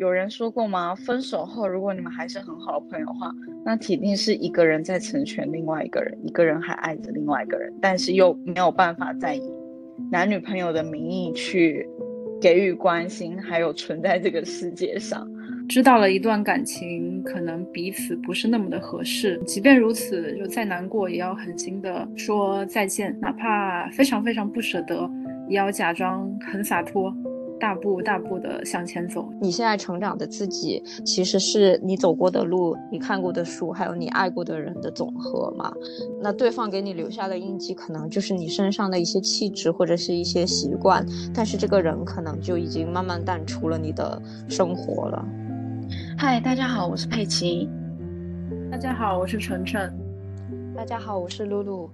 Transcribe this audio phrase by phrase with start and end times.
[0.00, 0.94] 有人说过吗？
[0.94, 3.30] 分手后，如果你们还是很好的朋友的话，
[3.62, 9.42] 那铁定是一个人在成全另外一个人，一个人还爱着另外一个人，但是又没有办法再以
[10.10, 11.86] 男女朋友的名义去
[12.40, 15.30] 给予关心，还有存在这个世界上。
[15.68, 25.10] 知道了一段感情可能彼此不是那么的合适，即便如此，就再难过也要狠心的说再见，哪怕非常非常不舍得，
[25.46, 27.14] 也要假装很洒脱。
[27.60, 29.28] 大步大步的向前走。
[29.38, 35.72] 你现在成长的自己，其实是你走过的路、你看过的书，还有你爱过的人的总和嘛？
[36.20, 45.24] 那对方给你留下的印记，可能就是你身上的一些气质或者是一些习惯，但是这个人可能就已经慢慢淡出了你的生活了。
[46.16, 47.68] 嗨，大家好，我是佩奇。
[48.70, 49.92] 大家好，我是晨晨。
[50.74, 51.90] 大家好，我是露露。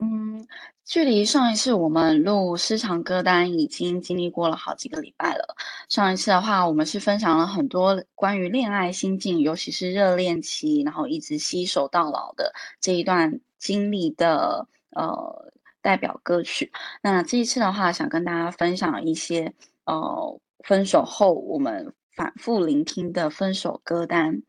[0.00, 0.46] 嗯，
[0.84, 5.56] 距离上一次我们录私藏歌单已经经历过了好几个礼拜了。
[5.88, 16.70] 上一次的话，我们是分享了很多关于恋爱心境，尤其是热恋期，然后一直携手到老的这一段经历的呃代表歌曲。
[17.02, 19.52] 那这一次的话，想跟大家分享一些
[19.84, 24.42] 呃分手后我们反复聆听的分手歌单。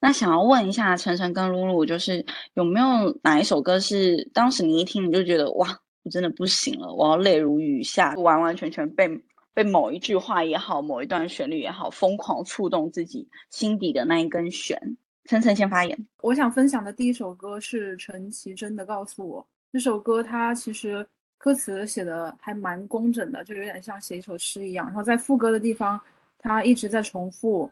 [0.00, 5.68] 那想要问一下晨晨跟露露，就是有没有哪一首歌是当时你一听你就觉得哇，
[6.02, 9.08] 我真的不行了，我要泪如雨下，完完全全被
[9.54, 14.78] 被某一句话也好，某一段旋律也好，疯狂触动自己心底的那一根弦。
[15.26, 19.40] 晨晨先发言，我想分享的第一首歌是陈绮贞的《告诉我》。
[19.72, 21.06] 这首歌它其实
[21.38, 24.84] 歌词写的还蛮工整的，就有点像写一首诗一样。
[24.86, 25.98] 然后在副歌的地方，
[26.38, 27.70] 它一直在重复。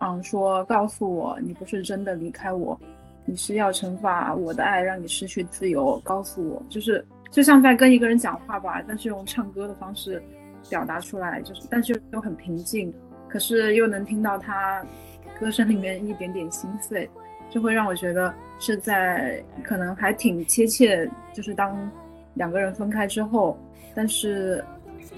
[0.00, 2.78] 嗯，说告诉我，你不是真的离开我，
[3.26, 6.00] 你是要惩罚我的爱，让你失去自由。
[6.02, 10.22] 告诉我，就是就像在跟一个人讲话吧，但是用唱歌的方式
[10.70, 12.92] 表达出来，就是但是又很平静，
[13.28, 14.82] 可是又能听到他
[15.38, 17.08] 歌声里面一点点心碎，
[17.50, 21.76] 就会让我觉得是在可能还挺贴切，就是当
[22.32, 23.54] 两个人分开之后，
[23.94, 24.64] 但是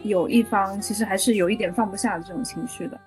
[0.02, 2.98] 有一方其实还是有一点放不下的这种情绪的。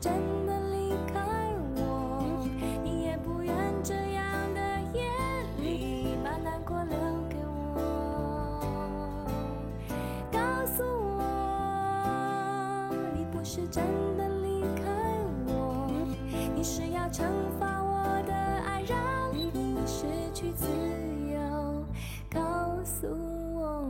[0.00, 0.12] 真
[0.46, 1.18] 的离开
[1.74, 2.46] 我
[2.84, 4.60] 你也不愿这样的
[4.94, 5.02] 夜
[5.60, 6.96] 里把难过留
[7.28, 7.36] 给
[7.74, 7.80] 我
[10.30, 11.18] 告诉我
[13.12, 13.84] 你不是真
[14.16, 14.84] 的离开
[15.48, 15.90] 我
[16.54, 17.24] 你是要惩
[17.58, 19.50] 罚我的爱让你
[19.84, 20.68] 失去自
[21.32, 21.84] 由
[22.30, 23.08] 告诉
[23.52, 23.84] 我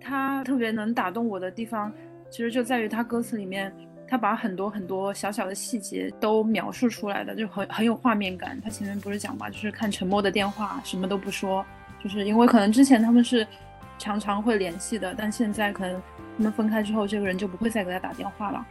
[0.00, 1.92] 他特别能打动我的地方
[2.32, 3.70] 其实就在于他歌词里面，
[4.08, 8.58] 他把很多很多小小的细节都描述出来的，就很很有画面感。
[8.64, 11.62] 他前面不是讲嘛，就是看沉默的电话，什么都不说，
[12.02, 13.46] 就是因为可能之前他们是
[13.98, 16.00] 常常会联系的，但现在可能
[16.38, 18.66] 他们分开之后，这个人就不会再给他打电话了。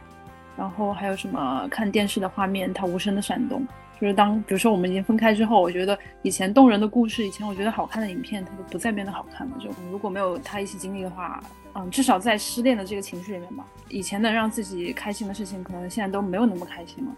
[0.56, 3.64] 然后还有什么看电视的画面，他无声的闪动。
[4.02, 9.56] 就是当比如说我们已经分开之后，我觉得以前动人的故事，以前我觉得好看的影片，它就不再变得好看了。
[9.60, 11.40] 就如果没有他一起经历的话，
[11.74, 17.12] 嗯，至少在失恋的这个情绪里面吧，以前能让自己开心的事情，可能现在都没有那么开心了，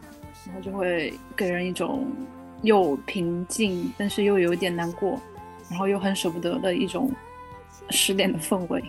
[0.45, 2.07] 然后就会给人一种
[2.61, 5.19] 又平静，但是又有点难过，
[5.71, 7.11] 然后又很舍不得的一种
[7.89, 8.85] 失恋的氛围。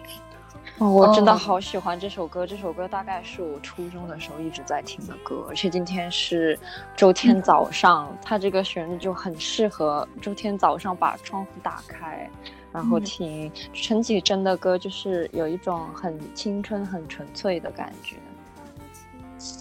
[0.78, 2.46] 哦，我真的好喜欢这首歌。
[2.46, 6.59] 这首歌大概是我初中的时候一直在听的歌，而且今天是
[6.97, 12.30] 周天早上，它这个旋律就很适合周天早上把窗户打开，
[12.74, 18.18] 然后听陈绮贞的歌，就是有一种很青春、很纯粹的感觉。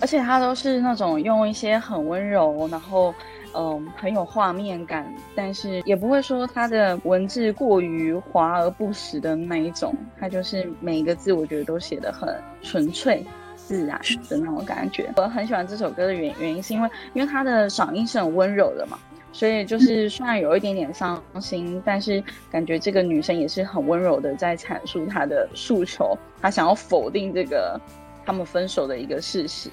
[0.01, 3.15] 而且它都是那种用一些很温柔，然后。
[3.57, 9.95] 嗯，很有画面感，但是也不会说他的文字过于华而不实的那一种。
[10.19, 15.13] 他就是每一个字，我觉得都写的很纯粹、自然的那种感觉。
[15.17, 18.99] 我很喜欢这首歌的原原因，是因为因为他的嗓音是很温柔的嘛，
[19.33, 27.81] 所以就是虽然有一点点伤心，但是感觉这个女生也是很温柔的在阐述她的诉求，她想要否定这个
[28.27, 29.71] 他们分手的一个事实。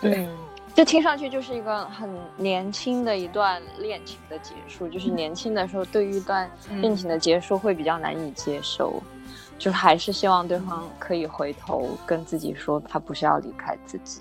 [0.00, 0.28] 对。
[0.74, 6.50] 就听上去就是一个很年轻的一段恋情的结束，就是年轻的时候对于一段
[6.80, 9.00] 恋情的结束会比较难以接受，
[9.56, 14.20] 就还是希望对方可以回头跟自己说他不是要离开自己。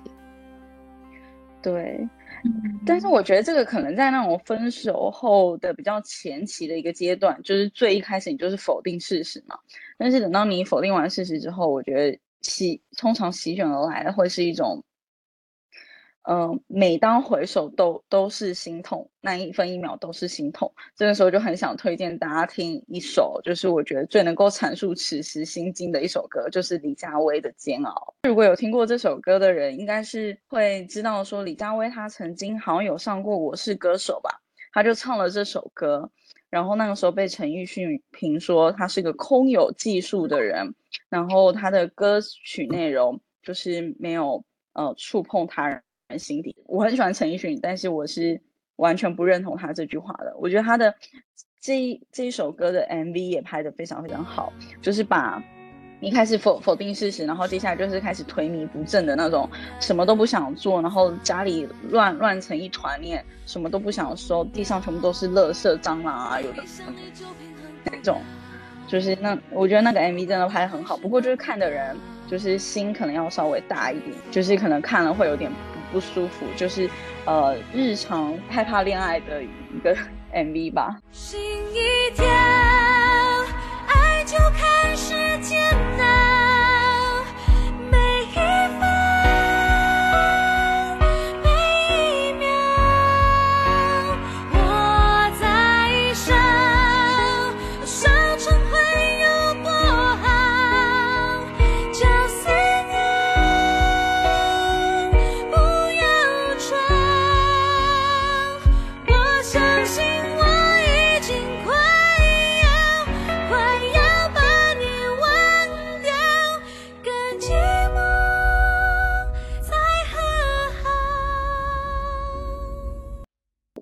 [1.60, 2.08] 对，
[2.86, 9.58] 但是我觉得这个可能在那种分手后的比较前期的一个阶段，就是最一开始你就是否定事实嘛，
[9.98, 14.84] 但是等到你否定完事实之后，我觉得席通常席卷而来的会是一种。
[16.24, 20.74] 嗯，每当回首都都是心痛，那一分一秒都是心痛。
[20.96, 28.14] 这个时候就很想推荐大家听一首，就是我觉得最能够阐述此时心境的一首歌，就是李佳薇的《煎熬》。
[28.30, 34.40] 如果有听过这首歌的人，应该是会知道说，李佳薇她曾经好像有上过《我是歌手》吧，
[34.72, 36.10] 她就唱了这首歌，
[36.50, 40.74] 然后那个时候被陈奕迅评说他是个空有技术的人，
[41.10, 44.42] 然后他的歌曲内容就是没有
[44.72, 45.84] 呃触碰他人。
[46.18, 48.40] 心底，我很喜欢陈奕迅，但是我是
[48.76, 50.36] 完全不认同他这句话的。
[50.38, 50.94] 我觉得他的
[51.60, 54.52] 这这一首歌的 MV 也拍得非常非常好，
[54.82, 55.44] 就是把
[56.02, 66.64] 一开始否否定事实，然后接下来就是开始颓靡不振的那种，什么都不想做，然后家里乱乱成一团，念什么都不想收，地上全部都是垃圾、蟑螂啊，有的
[67.86, 68.22] 那种，
[68.88, 71.96] 就是那我觉得那个 MV 真的拍得很好，不过就是看的人
[72.28, 75.50] 就是心可能要稍微大一点，就是可能看了会有点。
[75.94, 76.90] 不舒服，就是
[77.26, 79.96] 呃，日常害怕恋爱的一个
[80.34, 80.98] MV 吧。
[81.12, 81.40] 心
[81.72, 82.26] 一跳，
[83.88, 85.14] 爱就开始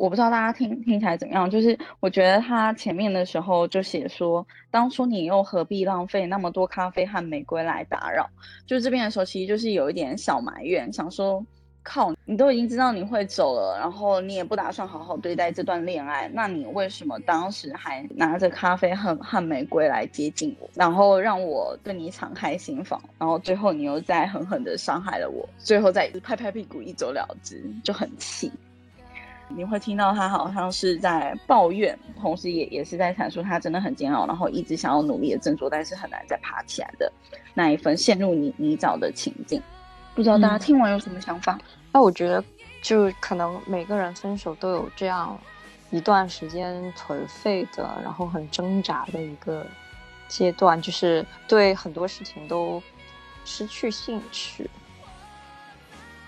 [0.01, 8.27] 我不知道大家听听起来怎么样，就是我觉得他前面的时候就写说，当初你又何必浪费那么多咖啡和玫瑰来打扰？
[8.65, 11.45] 就这边的时候，其实就是有一点小埋怨，想说，
[11.83, 28.51] 靠，你都已经知道你会走了，然后你也不打算好好对待这段恋爱，那你为什么当时还拿着咖啡和和玫瑰来接近我，然后让我对你敞开心房，然后最后你又再狠狠的伤害了我，最后再拍拍屁股一走了之，就很气。
[29.55, 37.11] 你会听到他好像是在抱怨，同时也也是在阐述他真的很煎熬，然后一直想要努力的振作，但是很难再爬起来的
[37.53, 39.61] 那一份陷入泥泥沼的情境。
[40.13, 41.57] 不知道大家听完有什么想法？
[41.91, 42.43] 那我觉得，
[42.81, 45.37] 就可能每个人分手都有这样
[45.89, 49.65] 一段时间颓废的，然后很挣扎的一个
[50.27, 52.81] 阶段，就是对很多事情都
[53.45, 54.69] 失去兴趣，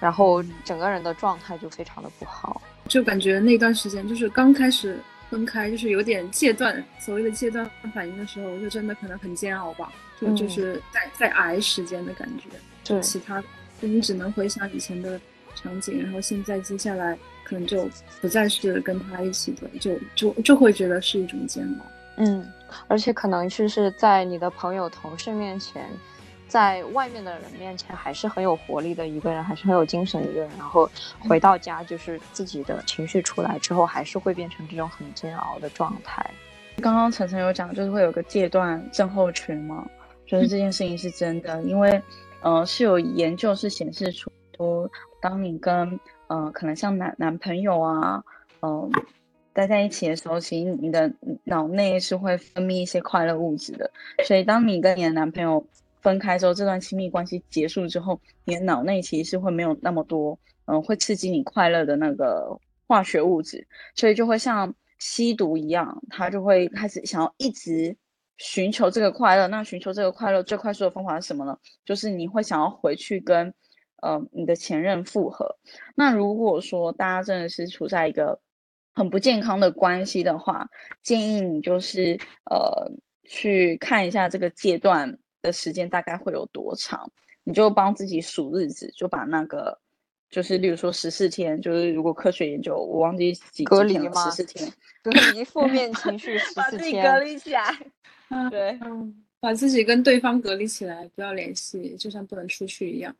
[0.03, 2.61] 然后整个人的状态就非常的不好。
[2.89, 12.49] 就感觉那段时间就是刚开始分开，就是有点戒断，所谓的戒断反应的时候，就真的可能很煎熬吧，就就是在在挨时间的感觉。
[12.83, 13.41] 对，其他
[13.81, 15.17] 就你只能回想以前的
[15.55, 17.89] 场景，然后现在接下来可能就
[18.19, 21.85] 不再是跟他一起的，就就就会觉得是一种煎熬。
[22.17, 22.45] 嗯，
[22.89, 25.89] 而且可能就是在你的朋友、同事面前。
[26.53, 30.49] 在外面的人面前还是很有活力的一个人，还是很有精神的一个人。
[30.55, 30.87] 然后
[31.27, 36.23] 回到家，就是自己的情绪出来之后，还是会变成这种很煎熬的状态。
[36.79, 39.83] 刚刚晨晨有讲，就是会有个戒断症候群嘛？
[40.27, 41.99] 就是这件事情是真的，因为，
[42.43, 44.31] 呃，是有研究是显示出，
[45.19, 48.23] 当你跟，呃，可能像男男朋友啊，
[48.61, 48.91] 嗯，
[49.53, 51.11] 待在一起的时候，其实你的
[51.45, 53.89] 脑内是会分泌一些快乐物质的。
[54.23, 55.65] 所以，当你跟你的男朋友
[56.03, 67.95] 分开之后，这段亲密关系结束之后，你的脑内其实是会没有那么多，嗯，会刺激你快乐的那个化学物质，所以就会像吸毒一样，他就会开始想要一直
[68.37, 69.47] 寻求这个快乐。
[69.47, 71.57] 那寻求这个快乐最快速的方法是什么呢？
[71.85, 73.53] 就是你会想要回去跟，
[74.01, 75.57] 呃，你的前任复合。
[75.95, 78.37] 那如果说大家真的是处在一个
[78.93, 80.67] 很不健康的关系的话，
[81.01, 82.19] 建议你就是
[82.51, 82.91] 呃
[83.23, 85.17] 去看一下这个阶段。
[85.43, 87.11] 的时间大概会有多长？
[87.43, 89.77] 你就帮自己数日子，就把那个，
[90.29, 94.71] 就是例如说十四天，就是如果科学研究，我忘记几隔离十四天，
[95.03, 97.77] 隔离 负面情绪十四天，隔离起来，
[98.49, 98.79] 对，
[99.41, 103.13] 把自己跟对方隔离起来，不要联系，就像不能出去一样。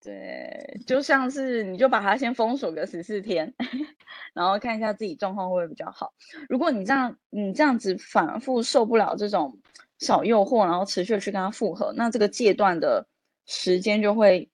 [0.00, 3.52] 对，就像是你就把它先封锁个十四天，
[4.34, 6.14] 然后看一下自己状况会不会比较好。
[6.48, 9.58] 如果你这样，你这样子反复受不了这种。
[10.04, 13.06] 小诱惑，然后持续的去跟他复合，那这个阶段的
[13.46, 14.48] 时间就会，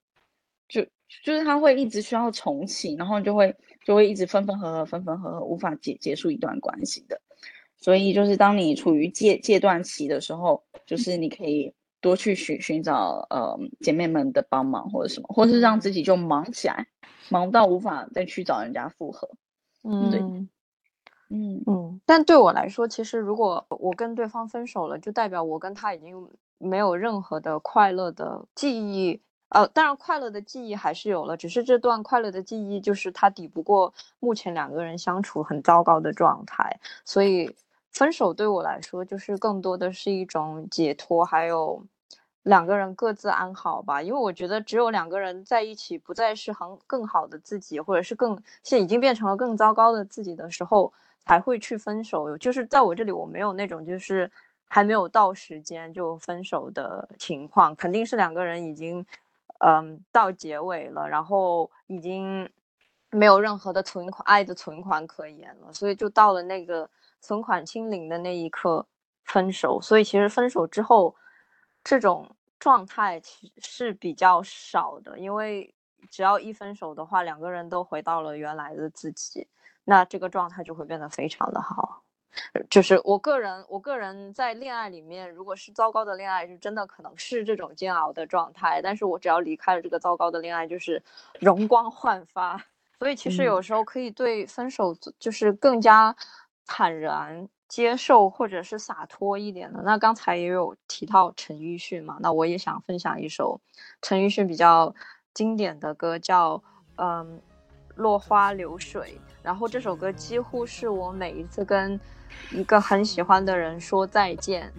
[0.68, 0.82] 就
[1.24, 3.54] 就是他会一直需要重启，然后就会
[3.84, 7.20] 就会一直分分合合，分分合合，无法结结束一段关系的。
[7.76, 16.86] 所以就是当你处于戒戒断期的时候，就是你可以多去寻寻找呃姐妹们的帮忙或者什么，或是让自己就忙起来，
[17.30, 19.28] 忙到无法再去找人家复合。
[19.82, 20.20] 嗯，对
[21.30, 22.00] 嗯嗯。
[22.04, 29.20] 但对我来说，其实如果我跟对方分手了，就代表我跟他已经没有任何的快乐的记忆。
[29.50, 37.52] 呃，当然快乐的记忆还是有了，只是这段快乐的记忆就是它抵不过目前两个人相处很糟糕的状态，所以
[37.90, 41.84] 分手对我来说就是更多的是一种解脱，还有
[42.44, 44.00] 两个人各自安好吧。
[44.00, 50.92] 因为我觉得只有两个人在一起，不再是很更好的自己，或者是更现在已经变成了更糟糕的自己的时候，
[51.26, 52.36] 才会去分手。
[52.38, 54.30] 就是在我这里，我没有那种就是
[54.66, 59.04] 还没有到时间就分手的情况，肯定是两个人已经。
[59.62, 62.48] 嗯，到结尾了，然后已经
[63.10, 66.88] 没有任何的存款，爱的存款可言了，所以就到了那个
[67.20, 68.86] 存款清零的那一刻
[69.24, 69.78] 分手。
[69.78, 71.14] 所以其实分手之后，
[71.84, 75.74] 这种状态其实是比较少的，因为
[76.08, 79.46] 只要一分手的话，两个人都回到了原来的自己，
[79.84, 82.02] 那这个状态就会变得非常的好。
[82.70, 88.80] 就是我个人，我个人在恋爱里面，如果是糟糕的恋爱，是真的可能是这种煎熬的状态。
[88.80, 91.02] 但是我只要离开了这个糟糕的恋爱，就是
[91.40, 92.64] 容光焕发。
[93.00, 96.14] 所以其实有时候可以对分手就是更加
[96.66, 99.82] 坦然接受，或者是洒脱一点的。
[99.82, 103.60] 那刚才也有提到陈奕迅嘛，那我也想分享一首
[104.02, 104.94] 陈奕迅比较
[105.34, 106.62] 经典的歌，叫
[106.96, 107.38] 嗯
[107.96, 109.18] 《落花流水》。
[109.42, 111.98] 然后这首歌几乎是我每一次跟
[112.50, 114.70] 一个很喜欢的人说再见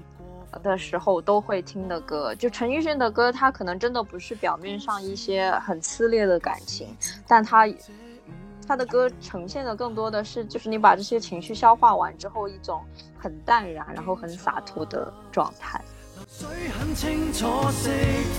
[0.61, 6.95] 的时候都会听的歌，就陈奕迅的歌，他可能真的不是表面上一些很撕裂的感情，
[7.27, 7.65] 但他
[8.67, 12.83] 他的歌呈现的更多的是，就是你把这些情绪消化完之后，一种
[13.17, 15.81] 很淡然，然后很洒脱的状态。
[16.41, 17.91] 水很清楚释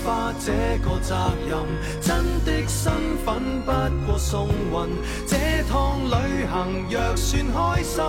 [0.03, 0.51] 化这
[0.83, 1.15] 个责
[1.47, 1.57] 任，
[2.01, 2.91] 真的身
[3.23, 3.71] 份不
[4.05, 4.89] 过送运。
[5.25, 5.37] 这
[5.69, 8.03] 趟旅行若算开心，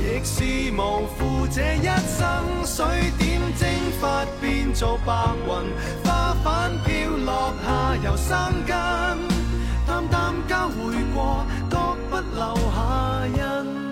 [0.00, 2.64] 亦是无负这一生。
[2.64, 2.86] 水
[3.18, 3.68] 点蒸
[4.00, 5.12] 发变做白
[5.46, 5.52] 云，
[6.02, 8.74] 花瓣飘落下又生根，
[9.86, 11.76] 淡淡交会过，各
[12.08, 13.83] 不留下印。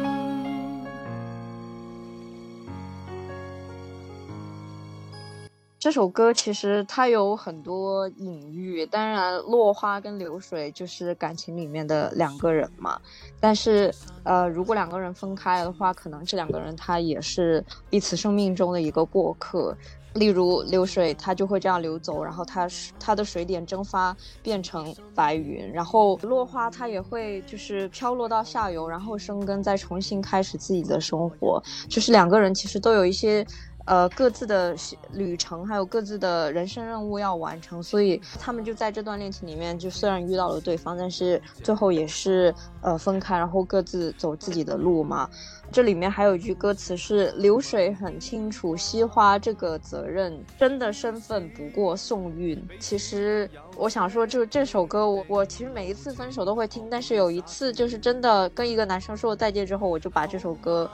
[5.83, 13.01] 这首歌其实它有很多隐喻，当然落花跟流水就是感情里面的两个人嘛。
[13.41, 19.77] 但是，呃，如果两个人分开的话，可能这两个人他也是彼此生命中的一个过客。
[20.15, 22.69] 例如流水，它就会这样流走，然后它
[23.01, 31.63] 它的水点蒸发变成白云，然后落花它也会就是飘落到下游，然后生根，再重新开始自己的生活。
[31.89, 33.45] 就是两个人其实都有一些。
[33.85, 34.77] 呃，各自的
[35.13, 45.29] 旅程还有各自的人生任务要完成，所以他们就在这段恋情里面，就虽然遇到了对方，但是最后也是呃分开，然后各自走自己的路嘛。
[45.73, 52.63] 这里面还有一句歌词是“流水很清楚，惜花这个责任，真的身份不过送运”。
[52.79, 60.91] 其实我想说，就这首歌，我我其实每一次分手都会听，但是有一次就是真的跟一个男生说了再见之后，我就把这首歌。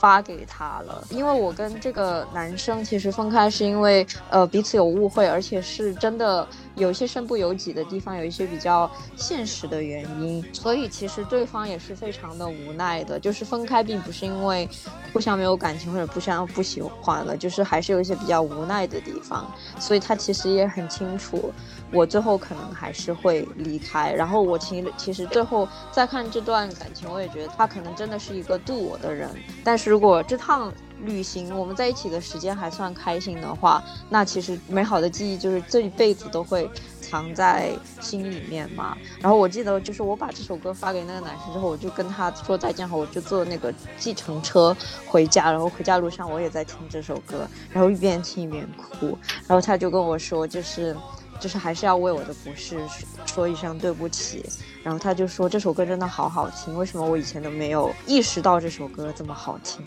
[0.00, 13.18] 发给他了，因为我跟这个男生其实分开是因为呃彼此有误会，而且是真的有一些身不由己的地方，有一些比较现实的原因，所以其实对方也是非常的无奈的。
[13.18, 14.68] 就是分开并不是因为
[15.12, 19.50] 互相没有感情或者互相不喜欢了，就是还是有一些比较无奈的地方，
[19.80, 21.52] 所以他其实也很清楚。
[21.92, 29.30] 我最后可能还是会离开，然后我其其实最后再看这段感情，我也觉得他可能真的是一个渡我的人。
[29.64, 36.68] 但是如果这趟旅行我们在一起的时间还算开心的话，那其实美好的记忆就是这一辈子都会
[37.00, 38.96] 藏在心里面嘛。
[39.20, 44.76] 然后我记得就是我把这首歌发给那个男生之后，我就跟他说再见后，我就坐那个计程车
[45.06, 49.16] 回家，然后回家路上我也在听这首歌，然后一边听一边哭，
[49.46, 50.94] 然后他就跟我说就是。
[51.40, 52.80] 就是还是要为我的不是
[53.26, 54.44] 说一声对不起，
[54.82, 59.84] 然后他就说这首歌真的好好听，为什么我以前都没有意识到这首歌这么好听？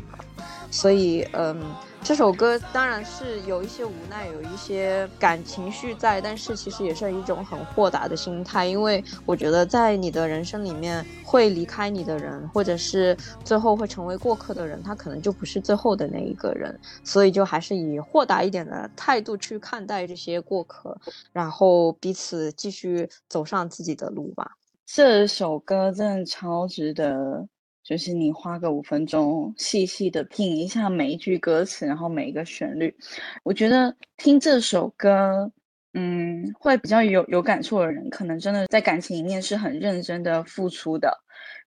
[0.72, 1.62] 所以，嗯，
[2.04, 13.16] 这首歌当然是有一些无奈，有一些感情绪在，但是其实也是一种很豁达的心态，因为我觉得在你的人生里面会离开你的人，或者是
[13.46, 20.98] 最后会成为过客的人，他可能就不是最后的那一个人，所以就还是以豁达一点的态度去看待这些过客，
[21.32, 24.52] 然后彼此继续走上自己的路吧。
[24.86, 27.48] 这首歌真的超值得
[27.84, 32.96] 就是你花个五分钟，细细的品一下每一句歌词，然后每一个旋律，
[33.44, 35.52] 我觉得听这首歌，
[35.94, 41.12] 嗯，会比较有有感触的人，可能真的在感情里面是很认真的付出的，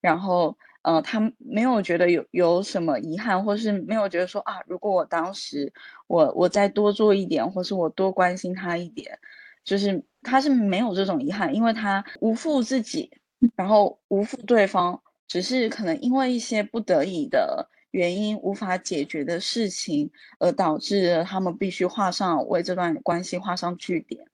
[0.01, 5.73] 然后，呃，他没有觉得有有什么遗憾，或是没有觉得说啊，如果我当时
[6.07, 9.19] 我我再多做一点，或是我多关心他一点，
[9.65, 13.11] 就是他是没有这种遗憾，因为他无负自己，
[13.57, 15.01] 然后无负对方。
[15.27, 24.25] 只是可能因为一些不得已的原因无法解决的事情，而导致他们必须画上为这段关系画上句点，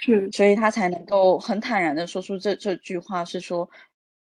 [0.00, 3.68] 是，所以他才能够很坦然的说出这这句话，是说，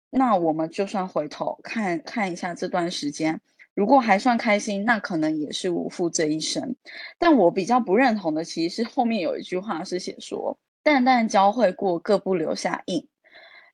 [0.10, 3.40] 那我们就算回头看看一下这段时间，
[3.76, 6.76] 如果还算开心，那可能也是无负这一生。
[7.18, 13.08] 但我比较不认同的，其实是后面有一句话是写说，淡淡交汇过，各不留下印。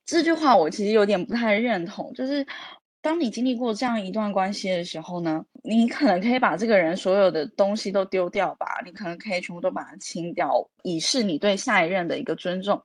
[0.06, 2.46] 这句话我其实有点不太认同，就是
[3.02, 12.80] 当你经历过这样一段关系的时候呢，你可能可以把这个人所有的东西都丢掉吧，你可能可以全部都把它清掉，以示你对下一任的一个尊重，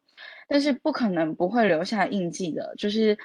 [0.47, 3.15] 但是不可能不会留下印记的，就是，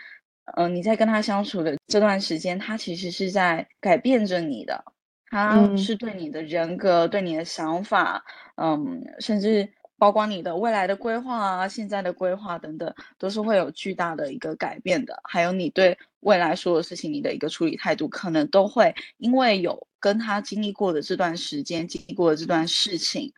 [0.56, 4.84] 嗯，你在跟他相处的这段时间，他其实是在改变着你的，
[5.30, 8.22] 他是对你的人格、对你的想法，
[8.56, 9.66] 嗯，甚至。
[9.98, 15.18] 包括你的未来的规划啊，现在的规划等等，都是会有巨大的一个改变的。
[15.24, 23.32] 还有你对未来所有事情，你的一个处理态度，可能都会因为有跟他经历过的这段时间，经历过的这段事情，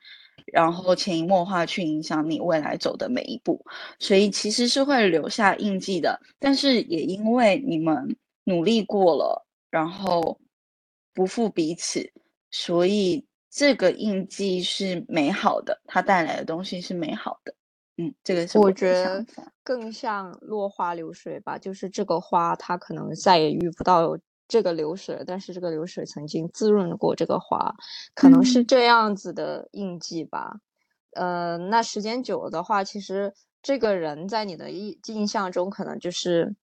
[0.47, 3.65] 然后潜移默化去影响你未来走的每一步。
[4.01, 6.21] 所以其实是会留下印记的。
[6.41, 10.41] 但是也因为你们努力过了，然后
[11.15, 12.13] 不负彼此，
[12.51, 13.28] 所以。
[13.51, 17.55] 这个印记是美好的，它带来的东西是美好的。
[18.01, 19.27] 嗯，这个是我觉得
[19.65, 27.75] 更像落花流水吧，就是这个花它可能再也遇不到这个流水，但是这个流水曾经滋润过这个花，
[28.15, 30.61] 可能是这样子的印记吧。
[31.15, 36.55] 呃，那时间久了的话，其实这个人在你的印印象中可能就是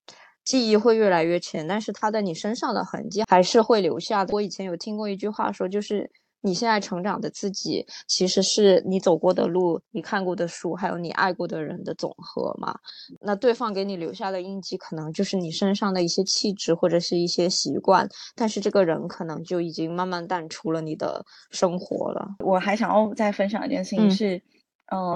[0.45, 4.33] 记忆会越来越浅，但是他在你身上的痕迹还是会留下的。
[4.33, 6.09] 我以前有听过一句话说，就是。
[6.45, 12.77] 你现在成长的自己，其实是你走过的路、你看过的书，还有你爱过的人的总和嘛？
[13.19, 22.35] 那对方给你留下的印记，可能就是你身上的一些气质或者是一些习惯，但是这个人可能就已经慢慢淡出了你的生活了。
[22.45, 24.35] 我还想要再分享一件事情是。
[24.37, 24.41] 嗯，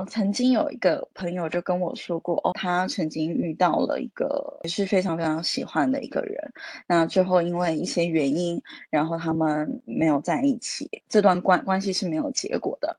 [0.08, 6.52] 曾经有一个朋友就跟我说过，哦，他曾经遇到了一个也是非常非常喜欢的一个人，
[6.88, 12.98] 那最后因为一些原因，然后他们没有在一起，这段关关系是没有结果的。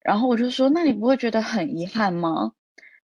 [0.00, 2.52] 然后我就说，那你不会觉得很遗憾吗？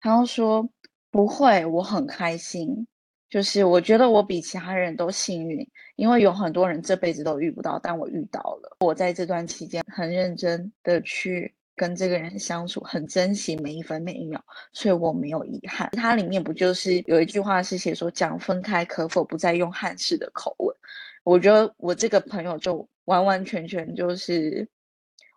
[0.01, 0.69] 他又说
[1.11, 2.87] 不会，我很开心，
[3.29, 8.77] 就是我觉得我比其他人都幸运，因为有很多人这辈子都遇不到，但我遇到了。
[8.81, 11.53] 我在这段期间很认真的去。
[11.81, 14.39] 跟这个人相处很珍惜每一分每一秒，
[14.75, 15.89] 所以我没有遗憾。
[15.93, 20.77] 它里面不就是有一句话是写说讲分开可否不再用汉式的口吻？
[21.25, 24.69] 我觉得我这个朋友就完完全全就是，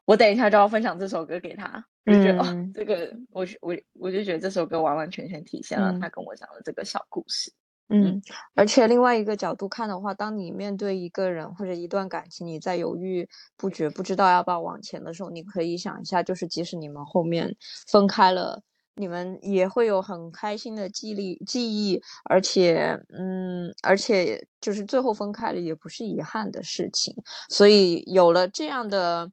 [0.03, 7.53] 我等一下就要分享这首歌给他，就觉得哦，这个我我我就觉得这首歌完完全全体现了他跟我讲的这个小故事。
[7.95, 8.19] 嗯，
[8.55, 17.55] 而且另外一个角度看的话，当你面对一个人或者一段感情，你在犹豫不决，不知道要不要往前的时候，你可以想一下，就是即使你们后面
[17.87, 18.63] 分开了，
[18.95, 27.15] 你们也会有很开心的记忆记忆，而且，嗯，而且就是最后分开了也不是遗憾的事情。
[27.49, 29.29] 所以有了这样的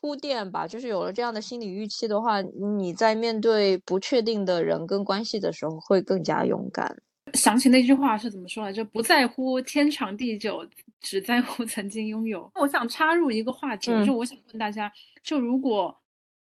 [0.00, 6.96] 铺垫吧，就是有了这样的心理预期的话，你在面对不确定的人跟关系的时候，会更加勇敢。
[7.34, 8.84] 想起那句话是怎么说来着？
[8.84, 10.66] 不在乎天长地久，
[11.00, 12.50] 只在乎曾经拥有。
[12.54, 14.90] 我想插入一个话题，就我想问大家，
[15.22, 15.94] 就如果，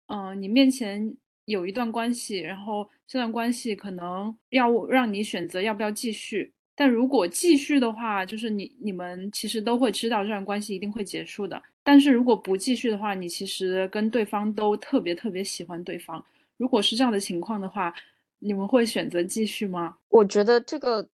[0.07, 11.63] 嗯，你面前有一段关系，然后这段关系可能要让你选择要不要继续，但如果继续的话，就是你你们其实都会知道这段关系一定会结束的。
[11.85, 16.25] 但是如果不继续的话，你其实跟对方都特别特别喜欢对方。
[16.57, 17.95] 如果是这样的情况的话。
[18.39, 19.97] 你们会选择继续吗？
[20.09, 21.07] 我觉得这个，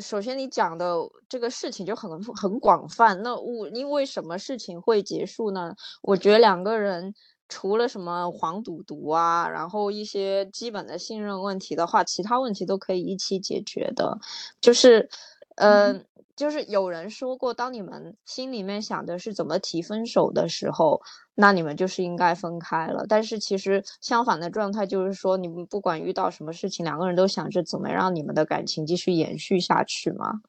[0.00, 0.96] 首先你讲的
[1.28, 3.22] 这个事情就很很广泛。
[3.22, 5.74] 那我因为什么事情会结束呢？
[6.02, 7.14] 我觉得两个人
[7.48, 14.18] 除了什么黄赌毒啊，然后一些基本的信任问题的话，其他问题都可以一起解决的。
[14.60, 15.08] 就是，
[15.56, 16.04] 嗯。
[16.34, 20.98] 就是有人说过，当你们心里面想的是怎么提分手的时候，
[21.34, 23.04] 那你们就是应该分开了。
[23.06, 30.40] 但是其实相反的状态就是说，你们不管遇到什么事情，两个人都想着怎么让你们的感情继续延续下去嘛。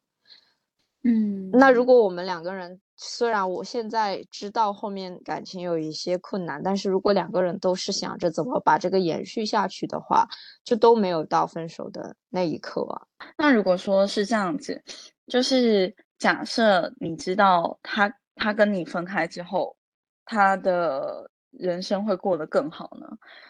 [1.04, 10.26] 嗯，那如果我们两个人，虽然我现在知道后面感情有一些困难，但是如果两个人都是想着怎么把这个延续下去的话，
[10.64, 13.02] 就都没有到分手的那一刻啊。
[13.38, 14.82] 那如果说是这样子，
[15.28, 19.76] 就是假设你知道他他跟你分开之后，
[20.24, 23.08] 他的人生会过得更好呢？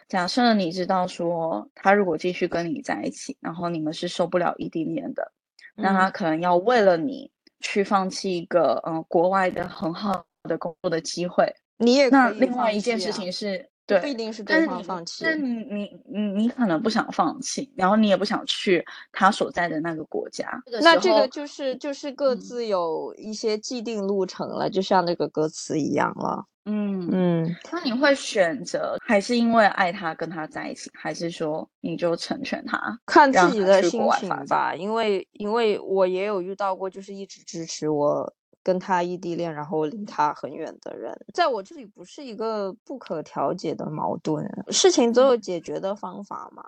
[0.08, 5.32] 假设你知道说他如果继续跟你在一起，然后你们是受不了异地恋的，
[5.76, 7.32] 那他可能要为了你。
[7.64, 20.48] 去放弃一个嗯国外的很好的工作的机会，你也那另外一件事情是对，不一定是对方放弃，但你你你你可能不想放弃，然后你也不想去他所在的那个国家，
[20.82, 26.46] 那这个就是就是各自有一些既定路程了，就像那个歌词一样了。
[26.66, 32.80] 嗯嗯，那你会选择还是因为爱他跟他在一起，还是说你就成全他？
[33.06, 46.64] 看自己的心情吧，因为因为我也有遇到过，就是一直支持我跟他异地恋，然后离他很远的人，在我这里不是一个不可调解的矛盾，事情总有解决的方法嘛。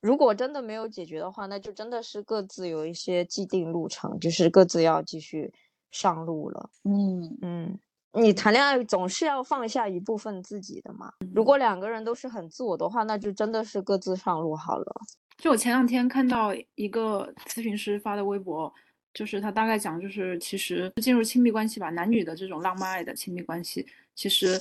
[0.00, 5.52] 如果真的没有解决的话，那就真的是各自有一些既定路程，就是各自要继续
[5.90, 6.70] 上路了。
[6.84, 7.78] 嗯嗯。
[8.12, 11.12] 你谈恋爱总是要放下一部分自己的嘛。
[11.34, 15.00] 如果两个人都是很自我的话，那就真的是各自上路好了。
[15.36, 18.72] 就我前两天看到一个咨询师发的微博，
[19.18, 24.56] 就是他大概讲，就是其实进入亲密关系吧，男女的这种浪漫爱的亲密关系，其实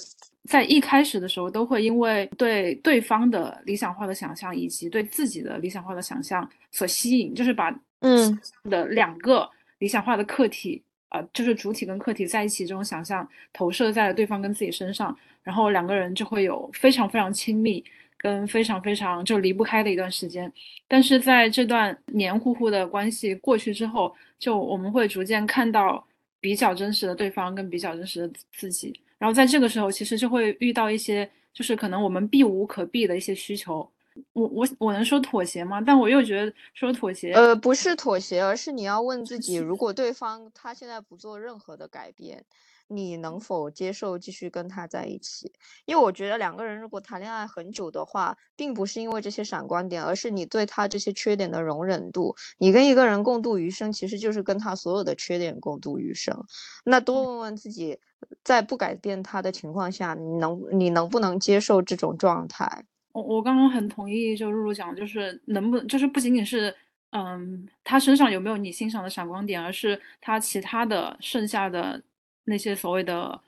[0.45, 10.81] 在一开始的时候都会因为对对方的理想化的想象以及对自己的理想化的想象所吸引，就是把嗯的两个理想化的客体。
[11.09, 17.81] 呃，就是主体跟客体在一起这种想象投射在了对方跟自己身上，然后两个人就会有非常非常亲密，
[18.17, 20.51] 跟非常非常就离不开的一段时间。
[20.87, 26.05] 但是在这段黏糊糊的关系过去之后，就我们会逐渐看到
[26.39, 28.99] 比较真实的对方跟比较真实的自己。
[29.17, 33.89] 然后在这个时候，其实就会遇到一些就是可能我们避无可避的一些需求。
[34.33, 35.79] 我我我能说妥协吗？
[35.79, 42.43] 但我又觉得说妥协，呃，不是妥协，而是你要问自己，如果对方他现在不做任何的改变，
[42.87, 45.51] 你能否接受继续跟他在一起？
[45.85, 52.35] 因为我觉得两个人如果谈恋爱很久的话，并不是因为这些闪光点，而是你对他这些缺点的容忍度。
[52.57, 56.45] 你跟一个人共度余生，其实就是跟他所有的缺点共度余生。
[56.85, 57.99] 那多问问自己，
[58.43, 62.85] 在不改变他的情况下，你能你能不能接受这种状态？
[63.11, 66.73] 我我刚刚很同意，就露露讲，就是能不，就是不仅仅是，
[67.09, 71.99] 嗯，他身上有没有你欣赏的闪光点，而是他其他的剩下的
[72.47, 73.39] 那些所谓的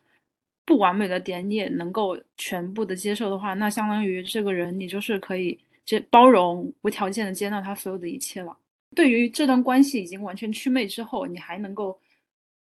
[0.66, 8.56] 不完美的点，你也能够全部的接受的话，那相当于这个人你就是可以接包容、无条件的接纳他所有的一切了。
[8.96, 11.98] 对于这段关系已经完全祛魅之后，你还能够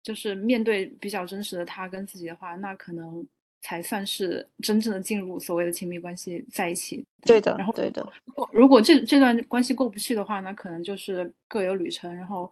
[0.02, 3.26] 就是面对比较真实的他跟自己的话，那可能。
[3.62, 7.04] 才算是真正的进入所谓的亲密关系在一起。
[7.22, 8.06] 对的，然后对的。
[8.24, 12.48] 如果如果这这段关系过不去的话，那可能就是各有旅程，然后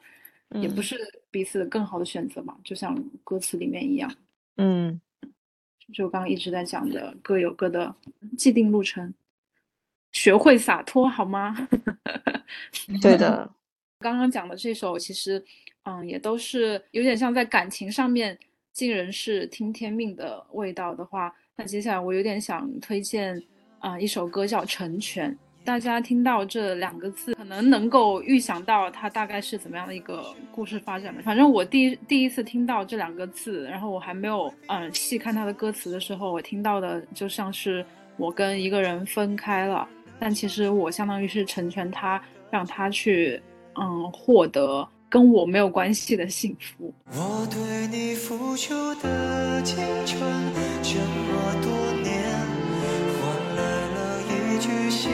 [0.50, 0.96] 也不是
[1.30, 2.57] 彼此更好的选择嘛。
[2.64, 4.12] 就像歌词里面一样，
[4.57, 5.00] 嗯，
[5.92, 7.94] 就刚刚一直在讲的，各有各的
[8.37, 9.12] 既定路程，
[10.12, 11.68] 学会洒脱好吗？
[13.02, 13.50] 对的。
[14.00, 15.42] 刚刚讲的这首其实，
[15.85, 18.38] 嗯，也都是有点像在感情上面。
[18.74, 23.40] 尽人事听天命的味道的话，那接下来我有点想推荐
[23.78, 25.30] 啊一首歌叫《成全》。
[25.64, 30.22] 大家听到这两个字，可能能够预想到它大概是怎么样的一个
[30.53, 31.22] 故事发展的。
[31.22, 37.85] 反正我第一第一次听到这两个字，然后我还没有嗯细看它的歌词的时候，我听到的就像是
[38.18, 39.88] 我跟一个人分开了，
[40.20, 43.42] 但其实我相当于是成全他，让他去
[43.81, 44.87] 嗯获得。
[45.07, 46.92] 跟我没有关系的幸福。
[47.12, 50.20] 我对你付出的青春，
[50.83, 51.70] 这么多
[52.03, 52.20] 年，
[53.14, 53.22] 换
[53.55, 53.62] 来
[53.94, 55.09] 了一句谢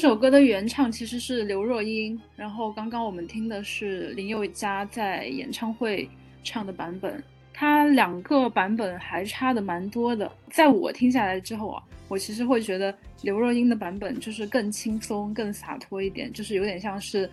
[0.00, 6.08] 这首歌的原唱其实是刘若英，然后刚刚我们听的是林宥嘉在演唱会
[6.42, 10.32] 唱的版本，它两个版本还差的蛮多的。
[10.50, 17.28] 在我听下来之后啊，我其实会觉得刘若英的版本就是更轻松、更洒脱一点，就是有点像是，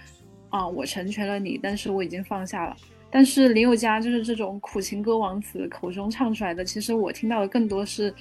[0.49, 2.75] 啊，我成全了你，但是我已经放下了。
[3.09, 8.13] 但是林宥嘉就是这种苦情歌王子口中唱出来的，其实我听到的更多是，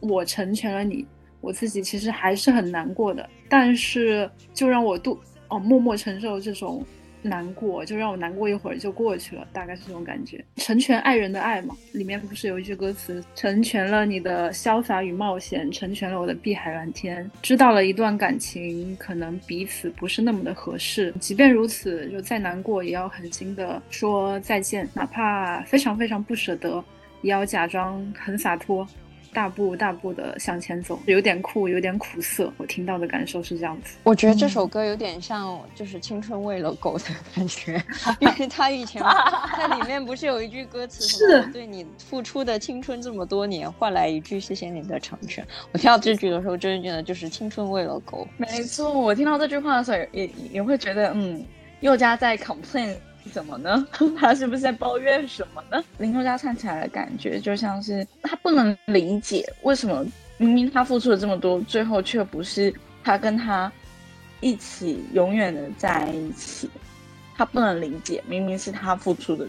[0.00, 1.04] 我成全了你，
[1.42, 6.82] 我自己其实还是很难过的，但是就让我度哦默默承受这种。
[7.24, 10.44] 难过就让我难过一会儿就过去了，大概是这种感觉。
[10.56, 17.30] 成全爱人的爱嘛，里面不是有一句歌词：成全了你的潇洒与冒险，成全了我的碧海蓝天。
[17.40, 26.84] 知道了一段感情可能彼此不是那么的合适，即便如此，就再难过也要狠心的说再见，哪怕非常非常不舍得，
[27.20, 28.84] 也要假装很洒脱。
[29.32, 32.52] 大步大步的向前走，有点酷，有点苦涩。
[32.58, 33.94] 我听到的感受是这样子。
[34.02, 37.82] 我觉得这首歌有点像，就是青春喂了狗的感觉，
[38.20, 39.02] 因为他以前
[39.56, 45.46] 在里面不是有一句歌词，是对你付出的青春这么多年换来一句谢谢你的成全。
[45.72, 48.26] 我听到这句的时候，真的觉得就是青春喂了狗。
[48.36, 51.42] 没错，我听到这句话的时候，也也会觉得，嗯，
[51.80, 52.94] 宥嘉在 complain。
[53.30, 53.86] 怎么呢？
[54.18, 55.82] 他是不是在抱怨什么呢？
[55.98, 60.04] 林宥嘉唱起来的感觉就像是他不能理解为什么
[60.38, 62.72] 明明他付出了这么多，最后却不是
[63.04, 63.70] 他跟他
[64.40, 66.68] 一起永远的在一起。
[67.34, 69.46] 他不能理解，明明是他付出的。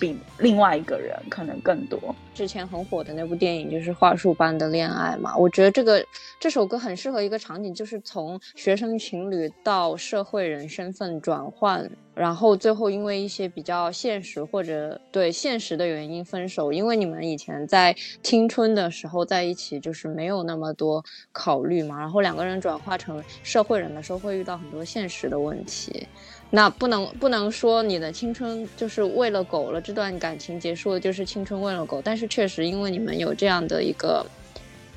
[0.00, 2.14] 比另外一个人可能更多。
[2.34, 6.04] 之前很火的那部电影就是《话术般的恋爱》嘛，我觉得这个
[6.40, 16.72] 这首歌很适合一个场景，就是从学生情侣到社会人身份转换，然后最后因为一些比较现实或者对现实的原因分手。
[16.72, 26.08] 因为你们以前在青春的时候在一起，就是没有那么多考虑嘛，然后两个人转化成社会人的时候，会遇到很多现实的问题。
[26.54, 34.24] 那不能不能说你的青春就是为了狗了，这段感情结束了就是青春为了狗，但是确实因为你们有这样的一个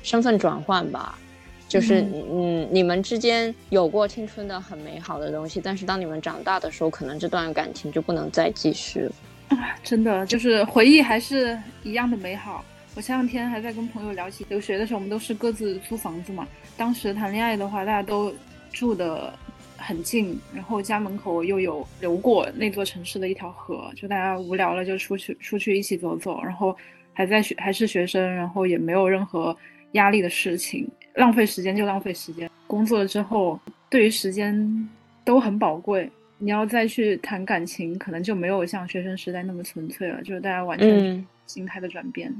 [0.04, 1.18] 身份转换吧，
[1.66, 9.12] 就是嗯你们之间有过青春的很美好的东西，但是当你们长大的时候，可能这段感情就不能再继续了。
[9.48, 12.64] 啊，真的就是回忆还是一样的美好。
[12.94, 18.32] 我前两天还在跟朋友聊起留学的时候，我们都是各自租房子嘛，当时谈恋爱的话，大家都
[18.72, 19.34] 住的。
[19.78, 26.76] 很近，然后家门口又有流过那座城市的一条河，就大家无聊了就出去出去一起走走，然后
[27.14, 29.56] 还在学还是学生，然后也没有任何
[29.92, 32.50] 压力的事情，浪费时间就浪费时间。
[32.66, 34.88] 工作了之后，对于时间
[35.24, 42.30] 都很宝贵，你要再去谈感情，可能就没有像学生时代那么纯粹了，就是大家完全心态的转变，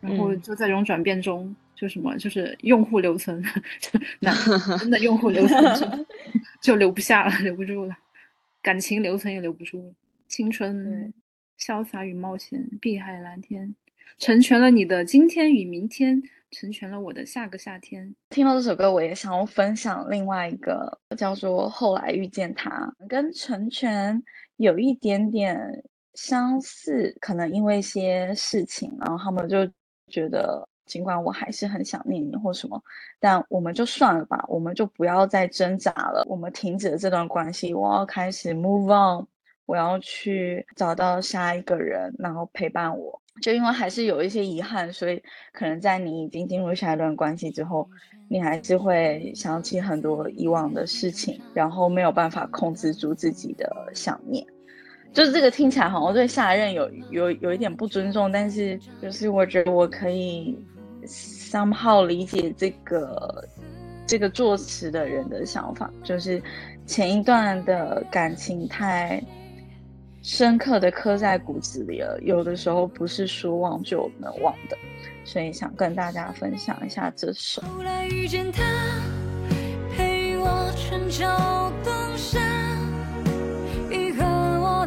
[0.00, 1.54] 然后就在这种转变中。
[1.78, 3.40] 就什么，就是用户留存，
[4.18, 4.34] 那
[4.78, 6.06] 真的用户留存
[6.60, 7.96] 就留不下了，留不住了，
[8.60, 9.94] 感情留存也留不住，
[10.26, 11.14] 青春，
[11.56, 13.72] 潇洒与冒险，碧海蓝天，
[14.18, 18.12] 成全了你的今天与明天，成全了我的下个夏天。
[18.30, 24.20] 听到这首歌，我也想要分享另外一个叫做《后来遇见他》，跟成全
[24.56, 25.56] 有一点点
[26.14, 29.64] 相似，可能因为一些事情，然后他们就
[30.08, 30.68] 觉得。
[30.88, 32.82] 尽管我还是很想念你或什么，
[33.20, 39.24] 但我们就算了吧，我们就不要再挣扎了，我们停止了这段关系，我要开始 move on，
[39.66, 43.20] 我要去找到下一个人，然后陪伴我。
[43.40, 45.22] 就因为还是有一些遗憾，所以
[45.52, 47.88] 可能在你已经进入下一段关系之后，
[48.28, 54.44] 你还是会想起很多以往的事情，然后没有办法控制住自己的想念。
[55.12, 60.58] 就是这个听起来好像对下一任有有有一点不尊重，但是就是我觉得我可以。
[61.08, 63.44] 想好理解这个
[64.06, 66.40] 这个作词的人的想法，就是
[66.86, 69.22] 前一段的感情太
[70.22, 74.76] 深刻的刻在骨子里了，有的时候不是说忘就能忘的，
[75.24, 77.62] 所以想跟大家分享一下这首。
[77.62, 78.62] 后来遇见他，
[79.96, 81.24] 陪我春秋
[81.82, 82.38] 冬夏。
[84.60, 84.86] 我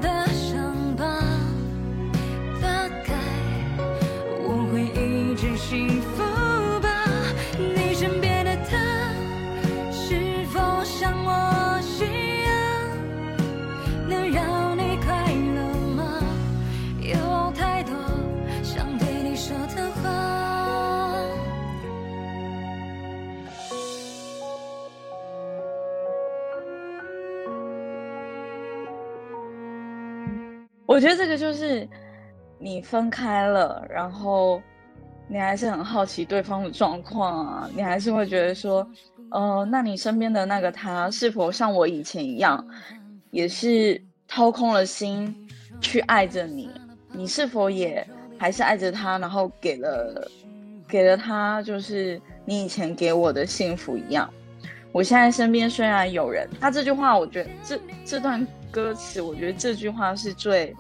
[30.92, 31.88] 我觉得这个就是
[32.60, 34.62] 你分开了，然后
[35.30, 38.86] 你还是很好奇对方的状况啊，你还是会觉得说，
[39.30, 42.62] 呃，那你身边的那个他是否像我以前一样，
[43.30, 45.34] 也是掏空了心
[45.80, 46.70] 去爱着你，
[47.14, 48.06] 你是否也
[48.38, 50.30] 还是爱着他，然后给了
[50.90, 54.30] 给了他，就是你以前给我的幸福一样。
[54.94, 60.76] 我现在身边虽然有人，他这句话，我觉得这这段歌词，我觉得这句话是最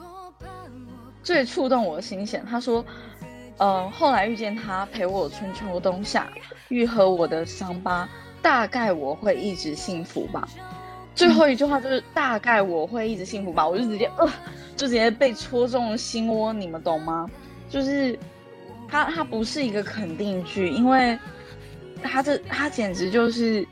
[1.23, 2.45] 最触动我的心弦。
[2.45, 2.83] 他说
[3.59, 6.27] ：“嗯，后来遇见他，陪我春秋冬夏，
[6.67, 8.09] 愈合我的伤疤，
[8.41, 10.45] 大概我会一直幸福吧。”
[11.15, 14.27] 最后一句话就是“大概我会一直幸福吧”，我就直接呃，
[14.75, 17.29] 就直接被戳中心窝，你们懂吗？
[17.69, 18.19] 就是
[18.89, 21.17] 他他不是一个肯定句，因为
[22.03, 23.65] 他这他简直就是。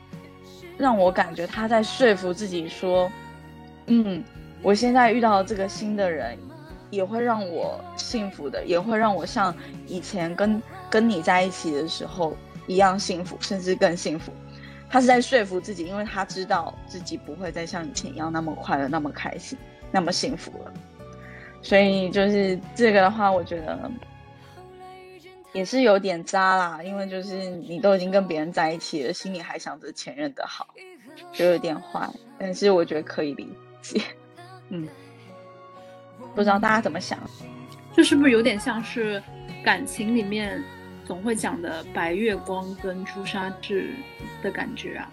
[0.80, 3.12] 让我感觉他在说服自己说
[3.86, 4.24] ：“嗯，
[4.62, 6.38] 我现在遇到这个新的人，
[6.88, 9.54] 也会让我幸福的，也会让我像
[9.86, 12.34] 以前跟跟你在一起的时候
[12.66, 14.32] 一样幸福，甚至更幸福。”
[14.88, 19.56] 他是在说服自己，因为他知道自己不会再像以前一样那么快乐、那么开心、
[19.92, 20.72] 那么幸福了。
[21.62, 23.78] 所以就是这个的话，我觉得。
[25.52, 30.72] 也是有点渣啦，因为就是你都已经跟别人在一起了，心里还想着前任的好，
[31.32, 32.08] 就有点坏。
[32.38, 33.48] 但是我觉得可以理
[33.82, 34.00] 解，
[34.70, 34.86] 嗯，
[36.36, 37.18] 不知道大家怎么想？
[37.92, 39.20] 这是不是有点像是
[39.64, 40.62] 感情里面
[41.04, 43.90] 总会讲的白月光跟朱砂痣
[44.42, 45.10] 的感觉啊？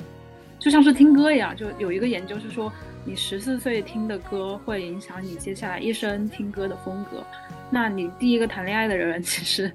[0.59, 2.71] 就像是听歌一样，就有一个研究是说，
[3.03, 7.25] 你十四岁听的歌会影响你接下来一生听歌的风格。
[7.71, 9.71] 那你第一个谈恋爱的人其实。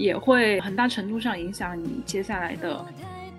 [0.00, 2.82] 也会很大程度上影响你接下来的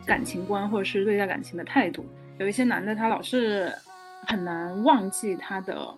[0.05, 2.05] 感情观，或者是对待感情的态度。
[2.37, 3.73] 有一些男的，他老是
[4.27, 5.91] 很难忘记他的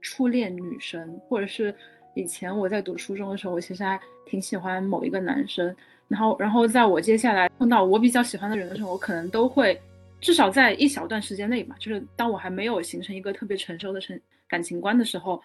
[0.00, 1.74] 初恋女生，或者是
[2.14, 5.76] 以前我在读初中的时候，我其实还挺喜欢某一个男生。
[6.08, 9.78] 然后，然后在我接下来碰到我比较喜欢的人的时候，我可能都会
[10.22, 14.18] 至少在一小段时间内吧，就是当我还没有形成一个特别成熟的成
[14.48, 15.42] 感情观的时候。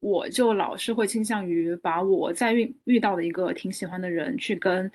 [0.00, 4.90] 我就老是会倾向于把我在遇遇到的一个挺喜欢的人去跟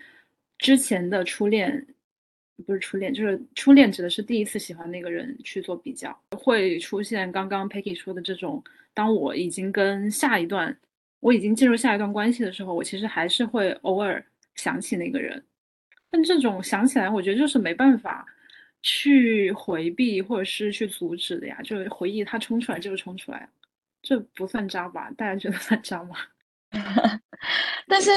[0.58, 1.86] 之前的初恋，
[2.66, 8.64] 不是初恋，就是初恋指的是第一次喜欢那个人去做比较，会出现刚刚 Peggy 说的这种，
[8.94, 10.78] 当我已经跟下一段，
[11.20, 14.24] 我已经进入下一段关系的时候，我其实还是会偶尔
[14.56, 15.44] 想起那个人，
[16.10, 18.26] 但这种想起来，我觉得就是没办法
[18.82, 23.50] 去回避或者是去阻止的呀，就是回忆它冲出来就是冲出来。
[24.04, 25.10] 这不算渣吧？
[25.18, 26.16] 大家觉得算渣吗？
[27.88, 28.12] 但是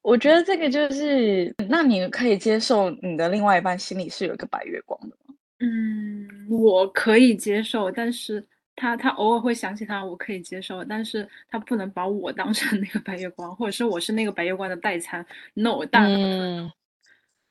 [0.00, 5.34] 我觉得这个就是，那你可以接受你的另外一半心里是有一个白月光的吗？
[5.60, 15.24] 嗯，我可以接受，但是他他偶尔会想起他，我可以接受，但是他不能把我当成那个白月光，或者是我是那个白月光的代餐。
[15.54, 16.72] No，大嗯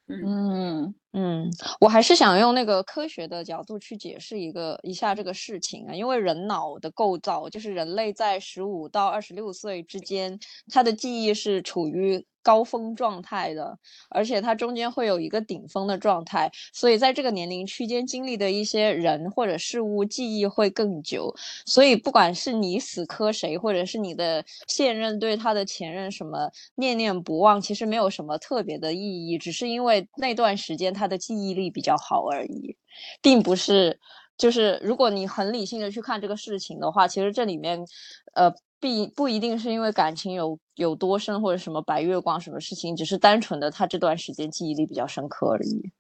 [0.08, 0.21] 嗯。
[0.23, 12.26] 嗯，嗯我还是想用那个科学的角度去解释一个一下这个事情啊，因为人脑的构造就是人类在十五到二十六岁之间，他的记忆是处于。
[12.43, 13.78] 高峰状态的，
[14.10, 21.32] 而且它中间会有一个顶峰的状态，所以在这个年龄区间经历的一些人或者事物记忆会更久。
[21.67, 32.78] 所以不管是你死磕谁，或者是你的现任对他的前任什么念念不忘，其实没有什么特别的意义，只是因为那段时间他他的记忆力比较好而已，
[33.22, 34.00] 并不是。
[34.38, 37.86] 就是如果你很理性的去看这个事情的话，其实这里面，
[38.34, 38.54] 呃。
[38.82, 45.92] 必不一定是因为感情有有多深或者什么白月光什么事情，只是单纯的他这段时间记忆力比较深刻而已。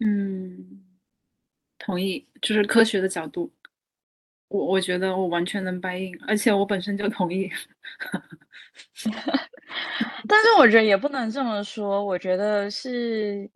[0.00, 0.82] 嗯，
[1.78, 3.52] 同意，就是科学的角度，
[4.48, 7.48] 我我觉得我完全能掰应，而且我本身就同意。
[10.26, 13.48] 但是我觉得也不能这么说，我觉得是，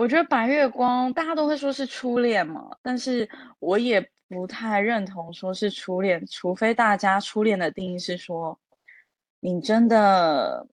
[0.00, 4.10] 我觉得白月光大家都会说是初恋嘛，但是我也。
[4.32, 8.56] 不太认同说是初恋，除非大家初恋的定义是说，
[9.40, 10.64] 你真的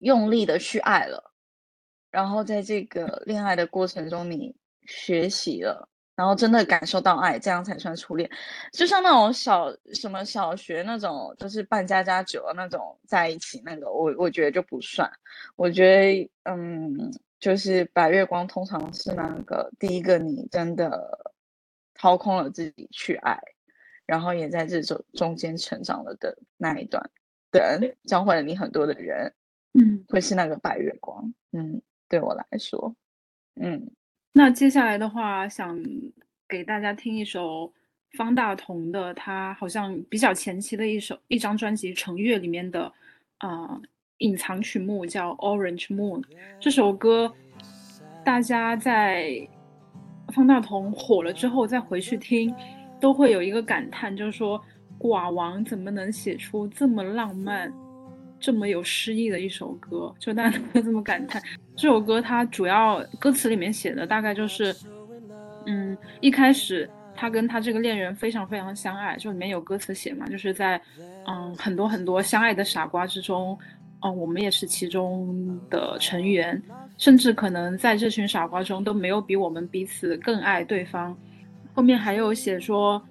[0.00, 1.32] 用力的去爱了，
[2.10, 4.54] 然后在这个恋爱的过程中你
[4.86, 8.30] 学习了，然后真的感受到爱，这样才算初恋。
[8.70, 15.10] 就像那种小什么小学那种，就是扮家家酒那种在一起那个，我我觉得就不算。
[15.56, 21.18] 我觉得，嗯，就是白月光通常是那个第一个你真的。
[21.92, 23.38] 掏空了自己去爱，
[24.06, 27.10] 然后也在这种中间成长了的那一段
[27.50, 29.30] 的人，教会了你很多的人，
[29.74, 32.96] 嗯，会是那个白月光，嗯，对我来说，
[33.60, 33.90] 嗯，
[34.32, 35.78] 那接下来的话，想
[36.48, 37.70] 给大家听一首
[38.16, 42.90] 方大同的，他好像比较前期的一首一张专辑《成月》里面的
[43.36, 43.78] 啊
[44.20, 46.20] 隐藏曲目，叫《Orange Moon》。
[46.58, 47.30] 这首歌，
[48.24, 49.46] 大家在。
[50.32, 52.54] 方大同火了之后再回去听，
[53.00, 54.62] 都会有一个感叹，就是说
[54.96, 57.72] 寡王怎么能写出这么浪漫、
[58.38, 60.14] 这么有诗意的一首歌？
[60.20, 61.42] 就大家都会这么感叹。
[61.74, 64.72] 这首歌它主要歌词里面写的大概就是，
[65.66, 70.80] 嗯，一开始他跟他这个恋人非常非常相爱，就里面有歌词写嘛，就是在
[71.26, 73.58] 嗯很多很多相爱的傻瓜之中，
[74.02, 76.62] 嗯，我们也是其中的成员，
[76.96, 81.16] 甚至可能在这群傻瓜中都没有比我们彼此更爱对方。
[81.74, 83.02] 后面还有写说。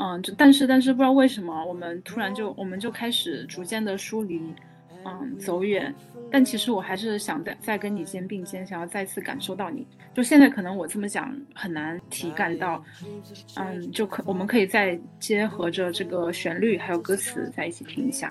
[0.00, 4.40] 嗯，就但是但是不知道为什么，我们突然就我们就开始逐渐的疏离，
[5.04, 5.92] 嗯，走远。
[6.30, 9.84] 但其实我还是想再再跟你肩并肩，想要再次感受到你。
[10.14, 12.80] 就现在可能我这么讲很难体感到，
[13.56, 18.30] 嗯，就可我们可以再结合着这个旋律还有歌词在一起听一下。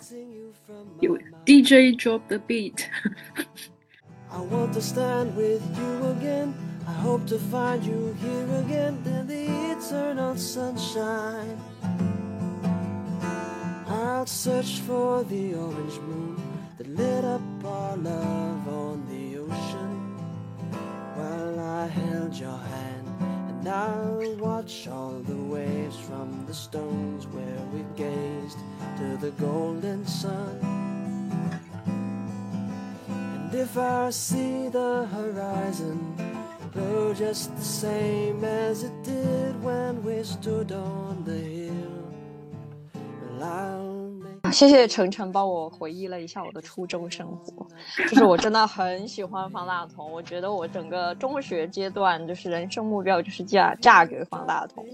[1.00, 2.90] 有 DJ drop the beat。
[4.32, 6.54] I want to stand with you again.
[6.88, 11.60] I hope to find you here again in the eternal sunshine.
[13.88, 16.42] I'll search for the orange moon
[16.78, 20.18] that lit up our love on the ocean
[21.16, 23.08] while I held your hand.
[23.50, 28.58] And I'll watch all the waves from the stones where we gazed
[28.98, 30.87] to the golden sun.
[33.50, 35.98] And if I see the horizon,
[37.16, 41.72] just the same as it did when we stood on the hill.
[44.52, 47.68] 谢谢晨晨帮我回忆了一下我的初中生活，
[48.10, 54.86] 就是我真的很喜欢方大同，我觉得我整个中学阶段就是人生目标就是嫁嫁给方大同。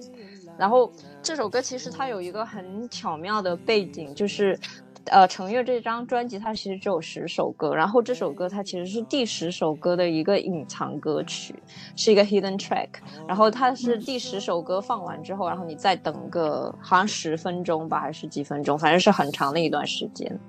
[0.58, 0.92] 然后
[1.22, 4.60] 这首歌其实它有一个很巧妙的背景，就是
[5.08, 11.54] 呃，程月这张专辑它其实只有十首歌，然后这首歌它其实是第十首歌的一个隐藏歌曲，
[11.96, 12.88] 是一个 hidden track。
[13.28, 20.40] 然后它是第十首歌放完之后，然后你再等个好像十分钟吧，还是几分钟，反正是很长的一段时间，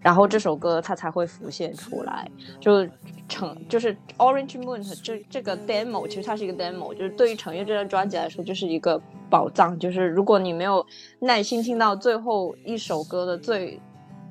[0.00, 2.30] 然后这首歌它才会浮现出来。
[2.60, 2.86] 就
[3.30, 9.00] 成就是 Orange Moon 这这个 demo，其实它是一个 demo，就是对于程月这张专辑来说就是一个
[9.30, 9.78] 宝藏。
[9.78, 10.84] 就是如果你没有
[11.18, 13.80] 耐心听到最后一首歌的最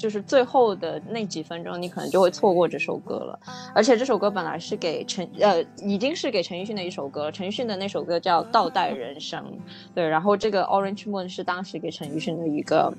[0.02, 3.40] 就是最后的那几分钟，你可能就会错过这首歌了。
[3.76, 9.40] 而且这首歌本来是给陈呃，已经是给陈奕迅的一首歌，陈奕迅的那首歌叫《倒带人生》。
[9.94, 12.92] 对，然后这个《Orange Moon》是当时给陈奕迅的一个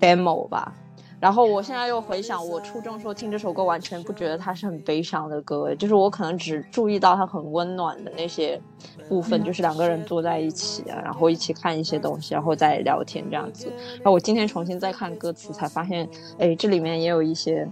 [0.00, 0.72] demo 吧。
[1.20, 8.60] 然后我现在又回想，我初中时候听这首歌，完全不觉得它是很悲伤的歌，就是我可能只注意到它很温暖的那些
[9.08, 13.72] 部分，就是两个人坐在一起啊，然后一起看一些东西，然后再聊天这样子。
[13.96, 16.08] 然后我今天重新再看歌词，才发现，
[16.38, 17.66] 哎，这里面也有一些。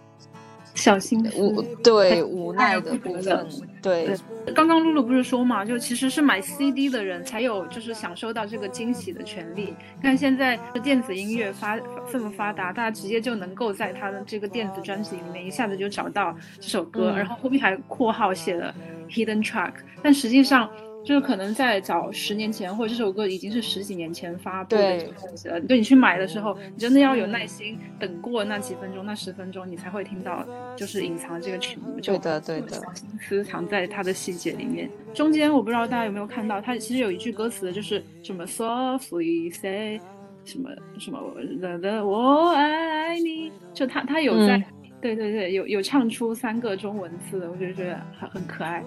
[0.74, 3.46] 小心无对无奈的部分，
[3.82, 4.16] 对。
[4.54, 9.72] 刚刚露露不是说嘛，就其实是买 CD 的人才有就是享受到这个惊喜的权利。
[10.02, 11.78] 看现在的电子音乐发
[12.10, 18.74] 这么发达，大家直接就能够在他的这个电子专辑里面一下子就找到这首歌，然后后面还括号写了
[19.08, 20.68] hidden track，但实际上。
[21.04, 25.60] 就是可能在早十年前，或者这首歌已经是十几年前发布的东西了。
[25.60, 30.46] 对你去买的时候，你真的要有耐心，等过那几分钟、那十分钟，你才会听到，
[30.76, 32.00] 就是隐藏这个曲目。
[32.00, 34.88] 对的，对的，心思藏在它的细节里面。
[35.12, 40.00] 中间我不知道大家有没有看到，它其实有一句歌词，就是什么 softly say，
[40.44, 41.20] 什么什么
[41.60, 44.62] 的的我爱你，就他他有在。
[45.02, 48.82] 对对对，有有唱出三个中文字，我就觉得很很可爱。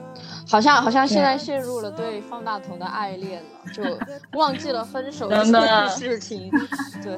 [0.47, 3.84] 好像好像现在陷入了对方大同的爱恋了，就
[4.39, 6.49] 忘记了分手这件事情。
[7.03, 7.18] 对，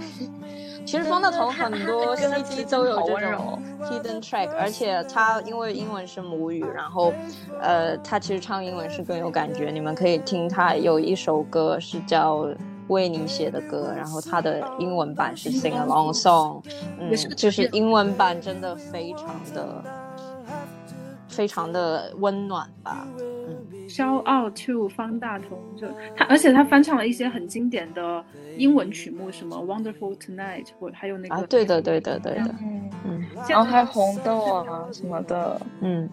[0.84, 7.14] 其实方大同很多 CD 都有这种 hidden track，而且他因为英文是母语，然后
[7.62, 9.70] 呃，他其实唱英文是更有感觉。
[9.70, 12.48] 你们可以听他有一首歌是叫。
[12.88, 16.63] 为你写的歌，然后它的英文版是 Sing Along Song，
[16.99, 19.83] 嗯，就是英文版真的非常的
[21.27, 23.07] 非常的温暖吧。
[23.19, 28.23] 嗯，骄傲 to 方大同，就他，而且他翻唱了一些很经典的
[28.57, 32.55] 英文曲目，什么 Wonderful Tonight，或还有那个啊，对的，对的，对的，
[33.05, 36.09] 嗯，然后还有红豆啊什么的，嗯。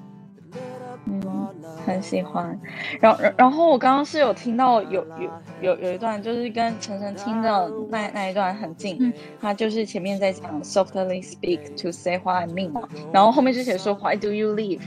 [1.07, 1.49] 嗯，
[1.85, 2.59] 很喜欢。
[2.99, 5.31] 然后，然后我刚刚是有听到有有
[5.61, 9.13] 有有一段，就是跟晨晨听的那那一段很近。
[9.41, 14.81] 他就是前面在讲 softly speak to say what I mean 嘛，然后后面就写说 Why do you leave？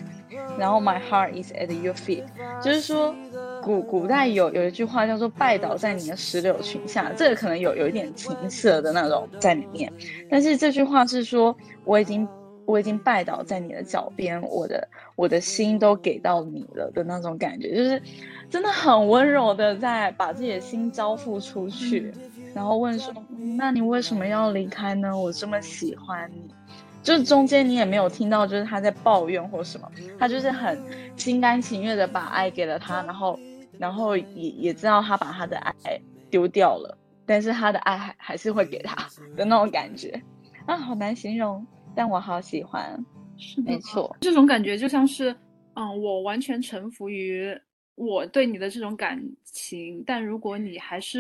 [0.57, 2.24] 然后 My heart is at your feet。
[2.63, 3.13] 就是说
[3.61, 9.93] 古古代有有一句话叫做拜倒在你的石榴裙下，这个可能有有一点情色的那种在里面。
[10.32, 11.55] 但是这句话是说
[11.86, 12.28] 我已经。
[12.68, 18.01] 我已经拜倒在你的脚边，我的我的心都给到你了的那种感觉，就是
[18.49, 22.13] 真的很温柔的在把自己的心交付出去。
[22.53, 23.13] 然后问说，
[23.55, 25.18] 那你为什么要离开呢？
[25.18, 26.53] 我这么喜欢你，
[27.01, 29.89] 就是中间你也没有听到，就是他在抱怨或什么，
[30.20, 30.78] 他就是很
[31.15, 33.39] 心甘情愿的把爱给了他，然后，
[33.78, 39.07] 然后也也知道他把他的爱丢掉了，但是他的爱还还是会给他
[39.38, 40.20] 的那种感觉，
[40.65, 41.65] 啊，好难形容，
[41.98, 43.04] 但我好喜欢，
[43.38, 45.36] 是没错，这种感觉就像是，
[45.74, 47.60] 嗯，我完全臣服于。
[47.95, 51.20] 我对你的这种感情，但如果你还是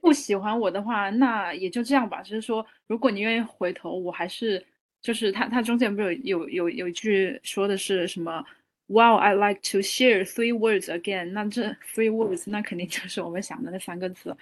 [0.00, 2.20] 不喜欢我的话，那也就这样吧。
[2.20, 4.60] 就是说，如果你愿意回头，我还是
[5.00, 8.44] 就是他他中间不是有有有有一句说的是什么
[8.88, 11.26] ？Wow, I like to share three words again。
[11.26, 11.62] 那这
[11.94, 14.36] three words，那肯定就是我们想的那三个字，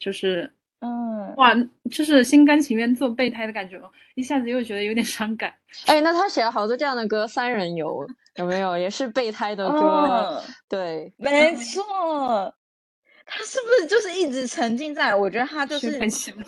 [0.00, 0.52] 就是
[0.84, 1.54] 嗯，哇，
[1.90, 3.80] 就是心甘情愿做备胎的感觉，
[4.16, 5.54] 一下子又觉得有点伤感。
[5.86, 8.06] 哎，那他写了好多这样的歌，《三人游》。
[8.36, 10.42] 有没有也是备胎的歌？
[10.68, 12.52] 对，没错。
[13.24, 15.14] 他是不是就是一直沉浸在？
[15.14, 15.96] 我觉得他就是，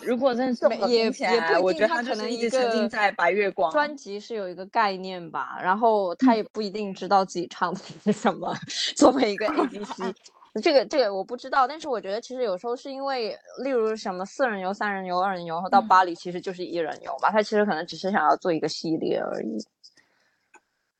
[0.01, 3.71] 如果真的是也也不我觉得他可能一直沉浸在白月光。
[3.71, 8.53] 专辑是有一个概念吧，然后 他也不一定知道自己唱的是什么。
[8.95, 10.13] 作为一个 A B C，
[10.61, 17.29] 这个这个我不知道，但是我觉得其实有时候是因为，例如什么四人游、三人游、二人游，到巴黎其实就是一人游吧。
[17.29, 19.57] 他其实可能只是想要做一个系列而已。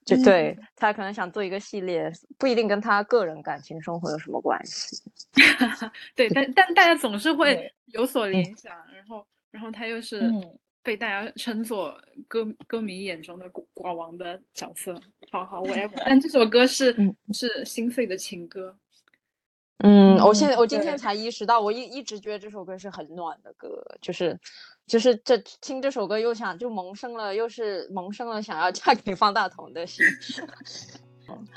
[0.06, 5.01] 就对他可能想做一个系列，不一定跟他个人感情生活有什么关系。
[6.16, 10.32] 对，但但大家总是会有所联想，然后然后他又是
[10.84, 14.93] 被大家称作歌歌迷眼中的寡王的角色。
[15.32, 15.99] 好好，whatever。
[16.06, 16.95] 但这首歌是
[17.34, 18.78] 是心碎的情歌。
[19.80, 24.40] 嗯，我现在我今天才意识到，我一一直觉得这首歌是很暖的歌，就是。
[24.88, 30.06] 就是这听这首歌又想就萌生了，又是萌生了想要嫁给方大同的心。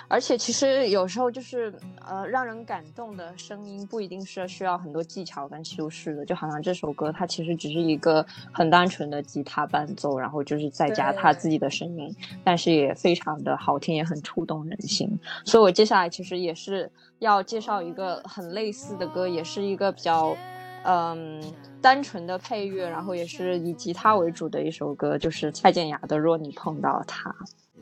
[0.08, 1.72] 而且其实有时候就是
[2.06, 12.14] 呃让人感动的声音不一定是需要很多技巧跟修饰的，就好像这首歌它其实只是一个很单纯的吉他伴奏，然后就是再加他自己的声音，
[12.44, 15.08] 但是也非常的好听，也很触动人心。
[15.44, 20.36] 所以我接下来其实也是要介绍一个很类似的歌，也是一个比较。
[20.84, 21.42] 嗯，
[21.82, 27.28] 单纯的配乐，然后也是以吉他为主的一首歌，就是蔡健雅的《若你碰到他》。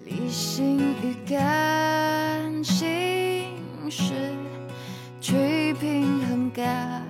[0.05, 3.45] 理性与感性
[3.91, 4.13] 是
[5.21, 7.03] 去平衡感，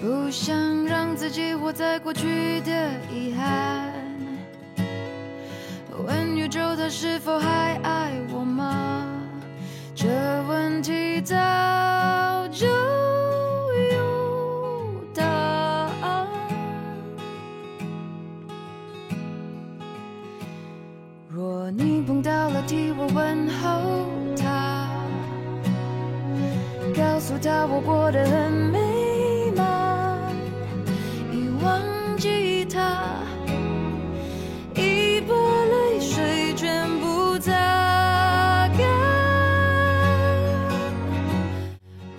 [0.00, 3.92] 不想让自己活在过去的遗憾。
[6.06, 9.04] 问宇宙它是否还爱我吗？
[9.94, 10.06] 这
[10.48, 11.34] 问题早
[12.52, 12.66] 就
[22.68, 24.04] 替我问候
[24.36, 24.86] 他，
[26.94, 30.18] 告诉他我过得很美满，
[31.32, 31.80] 已忘
[32.18, 33.06] 记他。
[34.74, 37.50] 一把泪水全部擦
[38.76, 38.86] 干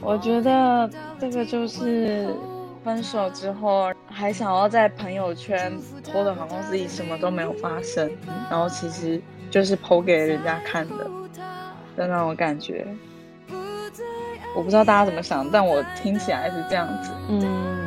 [0.02, 0.90] 我觉得
[1.20, 2.36] 这个就是
[2.84, 5.72] 分手之后还想要在朋友圈
[6.04, 8.10] 拖的，好像自己什么都没有发生，
[8.50, 11.10] 然后其实就是剖给人家看的
[11.96, 12.86] 的那种感觉。
[14.56, 17.12] 我不知道大家怎么想，但我听起来是这样子。
[17.30, 17.78] 嗯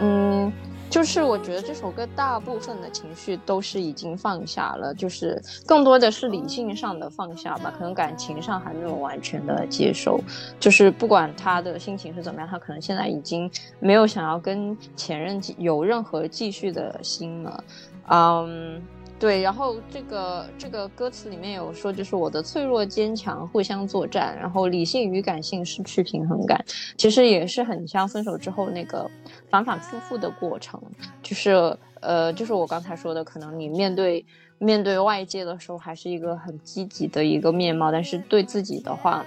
[0.00, 0.52] 嗯。
[0.88, 10.20] 就是我觉得这首歌大部分的情绪都是已经放下了，就是更多的是理性上的放下吧，可能感情上还没有完全的接受。
[10.60, 13.50] 就是不管他的心情是怎么样，他可能现在已经
[13.80, 17.64] 没有想要跟前任有任何继续的心了。
[18.08, 18.80] 嗯。
[19.18, 26.62] 对，然后这个这个歌词里面有说，就是我的脆弱坚强互相作战，然后理性与感性失去平衡感，
[26.98, 29.10] 其实也是很像分手之后那个
[29.48, 30.78] 反反复复的过程，
[31.22, 34.22] 就是呃，就是我刚才说的，可能你面对
[34.58, 39.24] 面对外界的时候还是一个很积极的一个面貌，但是对自己的话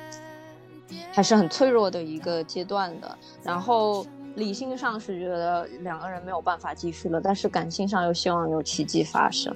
[1.12, 4.06] 还是很脆弱的一个阶段的，然后。
[4.40, 9.54] 理性上是觉得两个人没有办法继续了，但是感性上又希望有奇迹发生，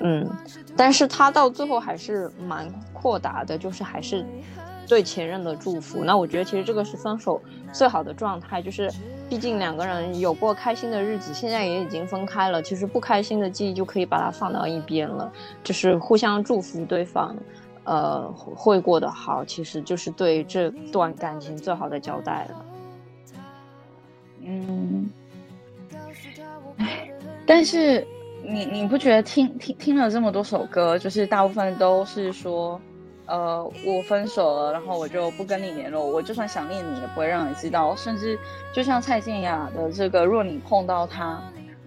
[0.00, 0.28] 嗯，
[0.76, 4.26] 但是他到最后还是蛮豁达的，就是还是
[4.86, 6.04] 对前任的祝福。
[6.04, 7.40] 那我觉得其实这个是分手
[7.72, 8.90] 最好的状态，就是
[9.28, 17.36] 毕竟两个人有过开心的日子，现在也已经分开了，其实不开心的记忆就可以把它放到一边了，就是互相祝福对方，
[17.84, 22.64] 呃，会过得好，其实就是对这段感情最好的交代了。
[24.50, 25.10] 嗯，
[27.46, 28.06] 但是
[28.42, 32.80] 你你不觉得听听听了这么多首歌，就是大部分都是说，
[33.26, 37.94] 呃，我分手了，然后我就不跟你联络，我就算想念你，也不会让你知道。
[37.94, 38.38] 甚至
[38.72, 41.38] 就像蔡健雅的这个，若你碰到他，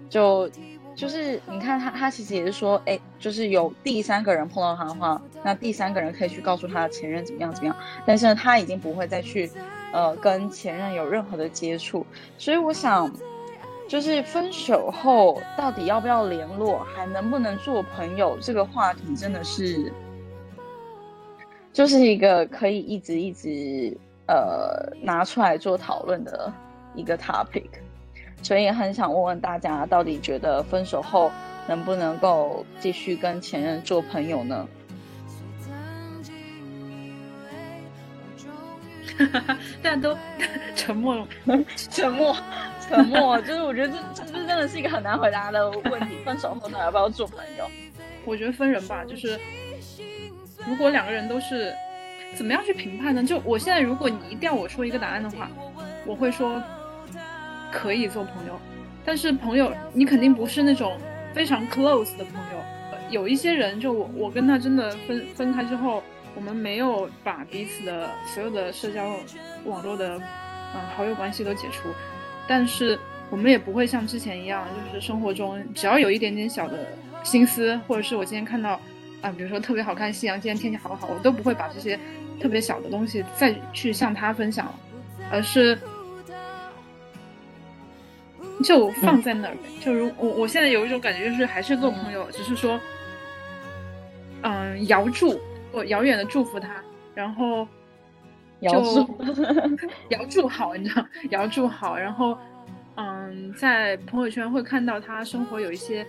[0.08, 0.48] 就
[0.94, 9.50] 就是你看他，他其实也是说，哎，就是有第三个人碰到他的话，那第三个人可以去告诉他的前任怎么样怎么样，但是他已经不会再去，
[9.92, 12.06] 呃，跟前任有任何的接触。
[12.38, 13.12] 所以我想，
[13.88, 19.92] 就是分手后到底要不要联络，还能不能做朋友，这个话题真的是。
[21.74, 26.52] 就是一个可以一直一直呃拿出来做讨论的
[26.94, 27.70] 一个 topic，
[28.44, 31.32] 所以很想问问大家，到底觉得分手后
[31.68, 34.68] 能不能够继续跟前任做朋友呢？
[39.18, 40.18] 哈哈哈，大家都
[40.76, 41.28] 沉默了，
[41.76, 42.36] 沉默，
[42.88, 46.16] 沉默，就是我觉得这这真的是一个很难回答的问题。
[46.26, 47.70] 分手后呢，要不要做朋友？
[48.26, 49.40] 我觉得分人吧，就是。
[50.68, 51.74] 如果两个人都是，
[52.36, 53.24] 怎么样去评判呢？
[53.24, 55.50] 就我现在，如果你一定要我说一个答案的话，
[56.06, 56.62] 我会说
[57.72, 58.60] 可以做朋友，
[59.04, 61.00] 但是朋友你肯定不是那种
[61.34, 62.62] 非常 close 的朋友。
[63.10, 66.04] 有一些人，就我我跟他真的分分开之后，
[66.36, 69.16] 我们没有把彼此的所有的社交
[69.66, 71.90] 网络的嗯好友关系都解除，
[72.48, 76.88] 但是我们也不会像之前一样，就是生活中只要有一点点小的
[77.24, 78.80] 心思，或者是我今天看到。
[79.22, 81.96] 啊，比如说特别好看夕阳，今天天气好不好，我都不会把这些
[82.42, 84.76] 特别小的东西再去向他分享了，
[85.30, 85.78] 而是
[88.64, 89.56] 就放在那儿。
[89.80, 92.80] 就如我我现在有一种感觉，就是还是做朋友，只是说，
[94.42, 95.40] 嗯，遥祝
[95.72, 96.84] 我遥远的祝福他，
[97.16, 97.68] 然后
[98.60, 99.00] 遥祝
[100.10, 102.38] 遥祝好，你知道，遥祝好，然后
[102.96, 106.06] 嗯，在朋友圈会看到他生活有一些。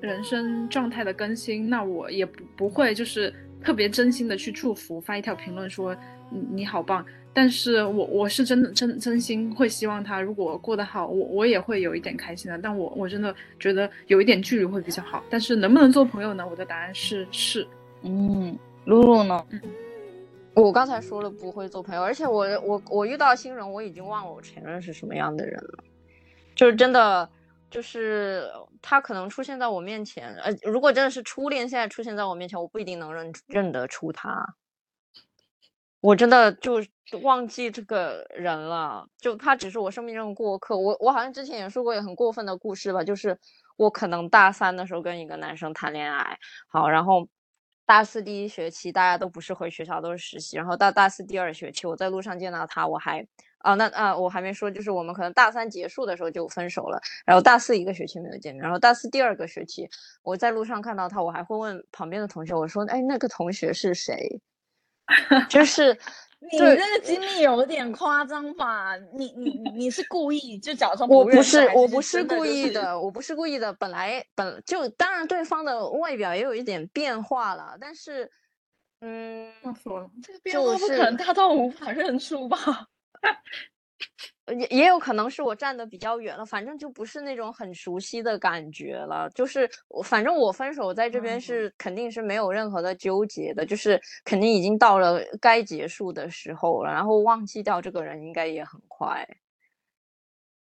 [0.00, 3.32] 人生状态的更新，那我也不不会就是
[3.62, 5.96] 特别真心的去祝福，发一条评论说
[6.28, 7.06] 你你好棒。
[7.32, 12.58] 但是我我是真的真真心会希望他如果过得好，我我也会有一点开心的。
[12.58, 15.22] 但我我真的觉得有一点距离会比较好。
[15.30, 16.44] 但是能不能做朋友呢？
[16.44, 17.64] 我的答案是是。
[18.02, 19.46] 嗯，露露呢？
[19.50, 19.60] 嗯，
[20.54, 25.84] 我刚才说了不会做朋友，而且我我我遇到新人，我已经忘了我前任是什么样的人了，
[26.54, 27.28] 就是真的。
[27.72, 28.50] 就是
[28.82, 34.56] 他可能出现在我面前，呃，如果真的是初恋，现在出现在我面前，我不一定能认认得出他。
[36.02, 36.84] 我真的就
[37.22, 40.76] 忘记这个人了，就他只是我生命中的过客。
[40.76, 43.38] 我我好像之前也说过也很过分的故事吧，就是
[43.78, 47.26] 我可能大三的时候跟一个男生谈恋爱，好，然后
[47.84, 53.26] 大四第一学期大家都不是回学校，都是实习，然后到大四第二学期我在路上见到他，我还。
[53.58, 59.88] 啊，那啊，我还没说，就是我们可能大三结束的时候就分手了，然后大四一个学期没有见面，然后大四第二个学期
[60.24, 64.40] 我在路上看到他，我还会问旁边的同学，我说，哎，那个同学是谁？
[65.48, 65.96] 就是
[66.50, 68.96] 你这个经历有点夸张吧？
[69.14, 78.30] 你你你是故意就假装我不是我不是故意的，我不是故意的，本来本就当然对方的外表也有一点变化了，但是
[79.00, 82.58] 嗯，说了，这个变化不可能大到无法认出吧？
[84.58, 89.30] 也也有可能是我站的比较远了，反正就不是那种很熟悉的感觉了。
[89.34, 99.26] 就是我，反正我分手在这边是肯定是没有任何的纠结的，就是肯定已经到了该结束的时候了，然后忘记掉这个人应该也很快。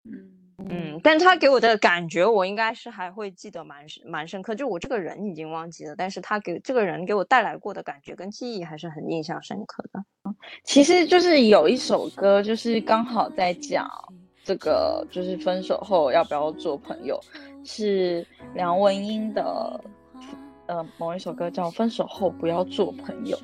[0.05, 0.48] 嗯。
[0.59, 4.57] 嗯，但他给我的感觉，我应该是还会记得蛮蛮深刻。
[4.57, 10.05] 就我这个人已经忘记了，但是他给这个人给我带来过的感觉跟记忆还是很印象深刻的。
[10.65, 13.89] 其实就是有一首歌，就是刚好在讲
[14.43, 17.21] 这个，就是分手后要不要做朋友，
[17.65, 19.81] 是梁文音的，
[20.67, 23.37] 呃，某一首歌叫《分手后不要做朋友》。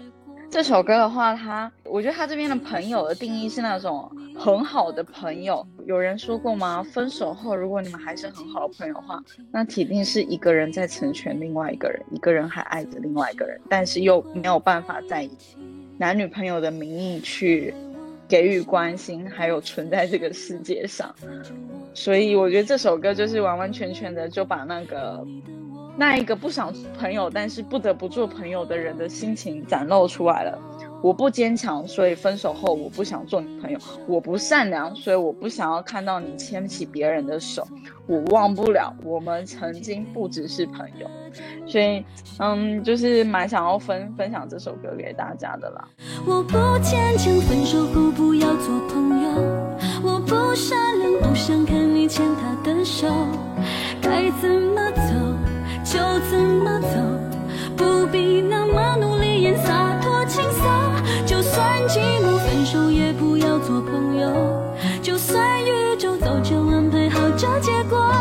[0.54, 5.66] 这首歌的话，他我觉得他这边的朋友的定义是那种很好的朋友。
[5.84, 6.80] 有人说过吗？
[6.80, 15.28] 分手后，如果你们还是很好的朋友的话，那铁定是一个人在成全另外一个人，一个人还爱着另外一个人，但是又没有办法在
[15.98, 17.74] 男女朋友的名义去
[18.28, 21.12] 给予关心，还有存在这个世界上。
[21.94, 25.26] 所以我觉得这首歌就是完完全全的就把那个。
[25.96, 30.58] 那一个不想朋友，但是不得不做朋友的人的心情展露出来了。
[31.00, 37.66] 我不坚强，所以分手后我不想做你朋友；我不善良，所以我不想要看到你牵起别人的手。
[38.06, 41.06] 我忘不了我们曾经不只是朋友，
[41.66, 42.02] 所以，
[42.38, 45.88] 嗯，就是蛮想要分分享这首歌给大家的啦。
[46.26, 49.28] 我不坚强，分手后不要做朋友；
[50.02, 53.06] 我不善良，不想看你牵他的手。
[54.00, 55.43] 该怎么走？
[55.94, 56.88] 就怎么走
[57.76, 60.64] 不必那么努力也洒脱轻松
[61.24, 64.28] 就算寂寞分手也不要做朋友
[65.00, 68.12] 就算宇宙早就安排好这结果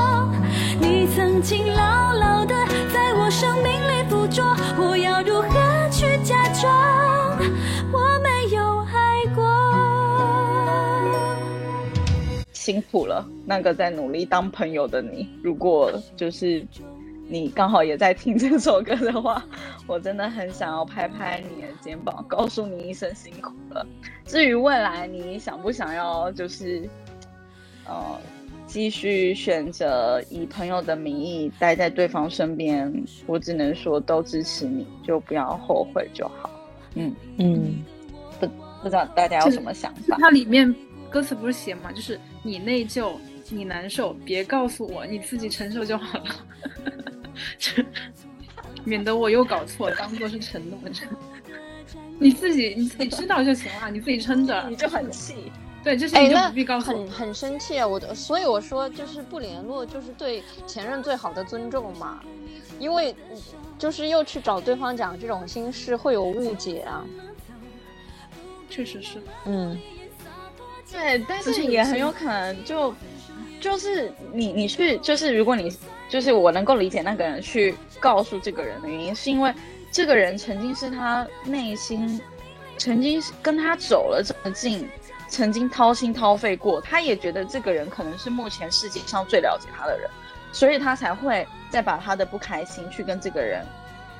[0.79, 2.53] 你曾经牢牢的
[2.93, 4.45] 在我生命里捕捉
[4.77, 6.71] 我要如何去假装
[7.91, 9.43] 我没有爱过？
[12.53, 16.63] 辛苦了那个在努力当朋友的你如果就是
[17.33, 19.43] 你刚好也在听这首歌的话，
[19.87, 23.83] 我真的很想要拍拍你的肩膀，告诉你一声辛苦了。
[24.23, 26.87] 至于未来你想不想要，就是
[27.87, 28.21] 呃
[28.67, 36.51] 继续选择以朋友的名义待在对方身边，我只能说都支持你，就不要后悔就好。
[36.93, 37.83] 嗯嗯，
[38.39, 38.45] 不
[38.83, 40.17] 不知道大家有什么想法？
[40.19, 40.71] 它里面
[41.09, 43.13] 歌词不是写嘛，就是你内疚，
[43.49, 46.35] 你难受，别告诉我，你自己承受就好了，
[48.85, 50.79] 免得我又搞错，当做是承诺。
[52.19, 55.51] 你自己你自己知道就行了，你自己撑着，你就很气。
[55.83, 56.97] 对，这些哎，你就不必告诉我。
[56.97, 57.85] 很很生气啊！
[57.85, 62.21] 我的所以我说，就是不联络，就是对前任最好的尊重嘛。
[62.79, 63.37] 因为嗯
[63.77, 67.03] 就是又去找对方讲这种心事，会有误解啊。
[68.69, 69.77] 确实是，嗯
[70.89, 72.93] 对，但是是也很有可能就
[73.59, 75.69] 就是你你去就是如果你
[76.09, 79.53] 就是我能够理解那个人去告诉这个人的原因，是因为
[79.91, 82.21] 这个人曾经是他内心
[82.77, 84.87] 曾经跟他走了这么近，
[85.27, 90.09] 曾经掏心掏肺过，他也觉得这个人可能是目前世界上最了解他的人，
[90.51, 93.65] 所以他才会再把他的不开心去跟这个人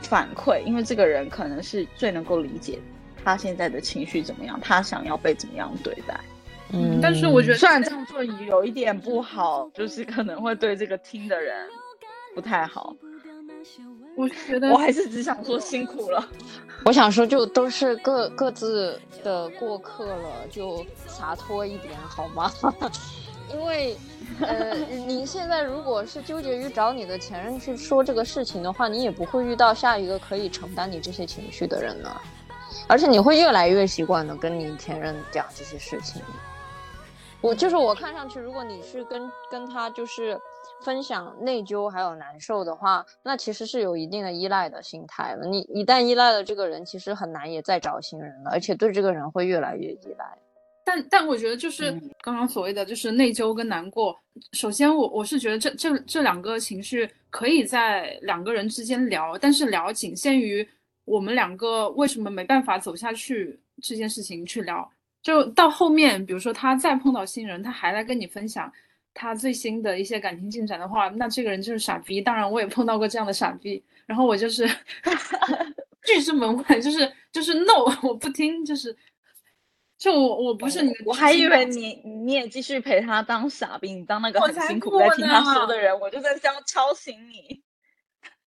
[0.02, 2.80] 反馈，因为这个人可能是最能够理解
[3.24, 6.20] 他现在的情绪怎么样，他想要被怎么样对待。
[6.74, 11.70] 嗯，但是我觉得虽然这样做有一点不好，就是可能会对这个听的人
[12.34, 12.96] 不太好。
[14.16, 16.28] 我觉得我还是只想说辛苦了。
[16.86, 22.52] 我想说，就都是各各自的过客了，就洒脱一点好吗？
[23.54, 23.96] 因为，
[24.42, 24.74] 呃，
[25.06, 32.10] 你现在如果是纠结于找你的前任去说这个事情的话，你也不会遇到下一个可以承担你这些情绪的人呢。
[32.88, 36.22] 而且你会越来越习惯的跟你前任讲这些事情。
[37.44, 40.40] 我就是我看上去，如果你是跟跟他就是
[40.82, 45.46] 分享内疚还有难受的话，那其实是有一定的依赖的心态了。
[45.46, 50.26] 你一旦依赖了这个人，其实很难也再找新人了，而且对这个人会越来越依赖。
[50.86, 54.18] 但但我觉得就是嗯刚刚所谓的就是内疚跟难过。
[54.54, 60.66] 首先我我是觉得这这这两个情绪可以在两个人之间聊，但是聊仅限于
[61.04, 64.90] 我们两个为什么没办法走下去这件事情去聊。
[65.24, 68.72] 就到后面，比如说他再碰到新人，他还来跟你分享
[69.14, 72.22] 他最新的一些感情进展的话，那这个人就是傻逼。
[72.22, 74.70] 当然我也碰到过这样的傻逼，然后我就是
[76.06, 78.96] 拒之门外，就是就是 no，我不听，就是。
[79.96, 87.62] 就我我不是你的我还以为你你也继续陪他当傻逼，你当那个很辛苦不在听他说的人，我就在这样敲醒你。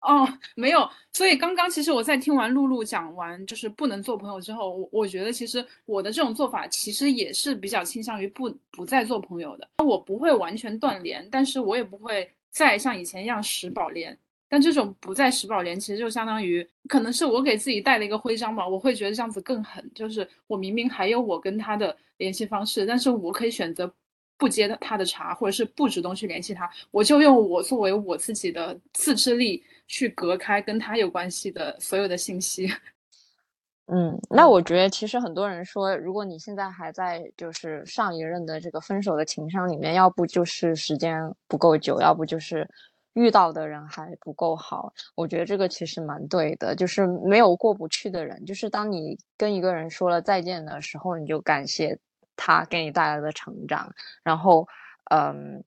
[0.07, 9.69] 哦，没有，所以刚刚其实我在听完露露讲完就是不能做朋友之后，我我觉得其实我的这种做法其实也是比较倾向于不不再做朋友的。
[9.85, 14.17] 我不会完全断联，但是我也不会再像以前一样死保连。
[14.49, 19.85] 但这种不再死保连，其实就相当于可能是我给自己带了一个徽章吧，我会觉得这样子更狠。
[19.93, 23.93] 就是我明明还有我跟他的联系方式，但是我可以选择
[24.39, 32.69] 不接他的茬，或者是不主动去联系他，我就用我作为我自己的自制力去隔开跟他有关系的所有的信息。
[33.89, 42.69] 嗯，那我觉得其实很多人说，如果你现在还在就是上一任的这个分手的情伤里面，要不就是时间不够久，要不就是
[43.15, 44.93] 遇到的人还不够好。
[45.15, 51.97] 我觉得这个其实蛮对的，就是没有过不去的人，就是当你跟一个人说了再见的时候，你就感谢
[52.35, 53.89] 他给你带来的成长，
[54.25, 54.67] 然后
[55.13, 55.63] 嗯，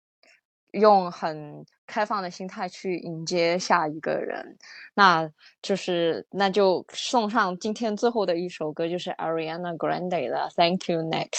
[0.72, 4.58] 用很开放的心态去迎接下一个人。
[4.94, 5.30] 那
[5.62, 11.30] 就是那就送上今天最后的一首歌，就是 Ariana Grande 的《Thank You Next》。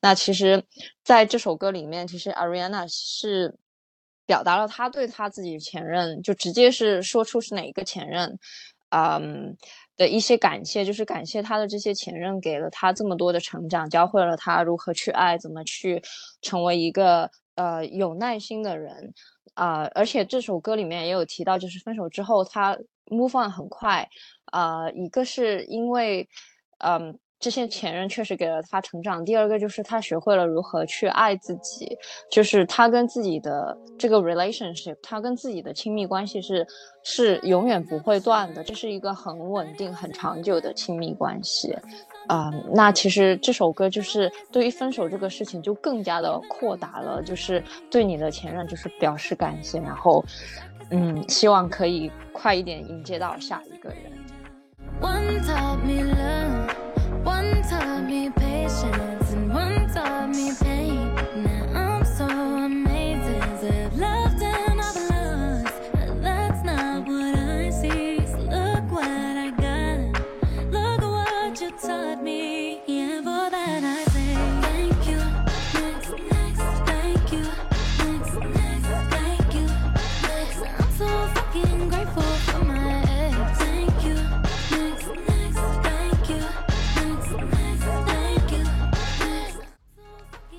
[0.00, 0.62] 那其实
[1.02, 3.54] 在这首歌里面，其实 Ariana 是
[4.26, 8.38] 表达了她对她自己前任，就直接是说出是哪一个前任，
[8.90, 9.56] 嗯
[9.96, 16.02] 的一些感谢，就是感谢她的这些前任给了她这么多的成长，教会了她如何去爱，怎么去
[16.42, 19.12] 成为一个呃有耐心的人。
[19.54, 22.76] 啊、而且这首歌里面也有提到，就是分手之后他
[23.06, 24.06] move on 很快，
[24.52, 26.28] 啊、一个是因为，
[26.80, 31.96] 嗯，这些前任确实给了他成长，第二个就是他学会了如何去爱自己，
[32.30, 36.66] 就是他跟自己的这个 relationship，他跟自己的亲密关系是
[37.02, 41.74] 是永远不会断的，这是一个很稳定、很长久的亲密关系。
[42.28, 50.24] 啊、那其实这首歌就是对于分手这个事情就更加的扩大了，就是对你的前任就是表示感谢，然后
[50.90, 53.98] 嗯，希望可以快一点迎接到下一个人。
[55.00, 56.74] One taught me love,
[57.24, 59.25] one taught me patience,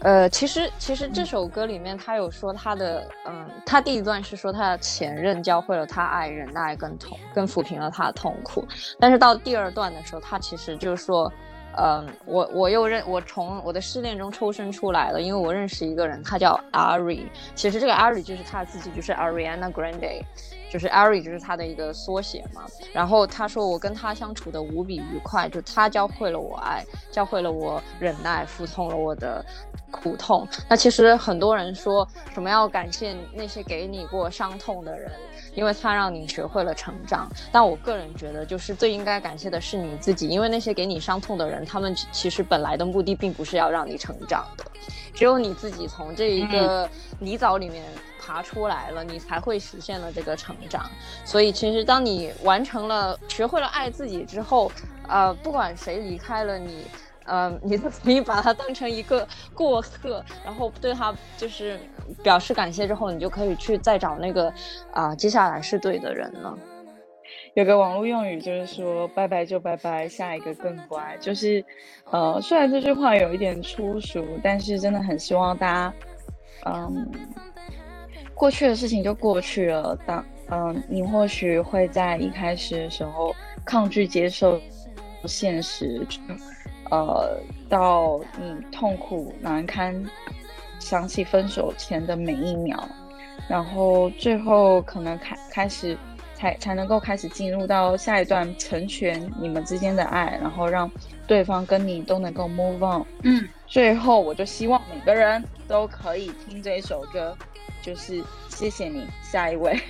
[0.08, 8.66] 呃，其实其实这首歌里面他有说他的，嗯，他第一段是说他的前任教会了他爱、忍耐跟痛，跟抚平了他的痛苦。
[9.02, 11.30] 但是到第二段的时候，他其实就是说，
[11.76, 17.26] 嗯，我我又认我从我的失恋中抽身出来了，因为我认识一个人，他叫 Ari。
[17.54, 20.22] 其实这个 Ari 就是他自己，就是 Ariana Grande。
[20.70, 29.46] 就是 Ari 就是他的一个缩写嘛，然后他说我跟他相处的无比愉快，就他教会了我爱，教会了我忍耐，服从了我的
[29.92, 30.48] 苦痛。
[30.70, 35.12] 那其实很多人说什么要感谢那些给你过伤痛的人，
[35.56, 37.30] 因为他让你学会了成长。
[37.52, 44.66] 但我个人觉得，就是最应该感谢的是你自己，因为那些给你伤痛的人，他们其实本来的目的并不是要让你成长的，
[45.14, 47.84] 只有你自己从这一个泥沼里面。
[48.20, 50.86] 爬出来了，你才会实现了这个成长。
[51.24, 54.70] 所以，其实当你完成了、学会了爱自己之后，
[55.08, 56.84] 呃，不管谁离开了你，
[57.28, 61.80] 呃，你你把它当成一个过客，然后对他就是
[62.24, 64.52] 表示感谢之后，你就可以去再找那个
[64.92, 66.58] 啊、接下来是对的人了。
[67.54, 71.18] 有个网络用语就是说“拜拜就拜拜，下一个更乖”。
[71.20, 71.64] 就是，
[72.12, 75.94] 呃，虽然这句话有一点粗俗，但是真的很希望大家，
[76.66, 77.12] 嗯，
[78.36, 79.98] 过去的事情就过去了。
[80.06, 84.62] 当嗯，你或许会在一开始的时候抗拒接受
[85.26, 86.06] 现实，
[86.92, 87.38] 呃，
[87.70, 90.04] 到你痛苦难堪，
[90.80, 92.88] 想起分手前的每一秒，
[93.48, 95.98] 然后最后可能开开始。
[96.40, 100.88] 才才能够开始进入到下一段成全你们之间的爱，然后让
[101.26, 103.04] 对方跟你都能够 move on。
[103.24, 107.36] 嗯，最后我就希望每个人都可以听这一首歌，
[107.82, 109.82] 就是谢谢你，下一位，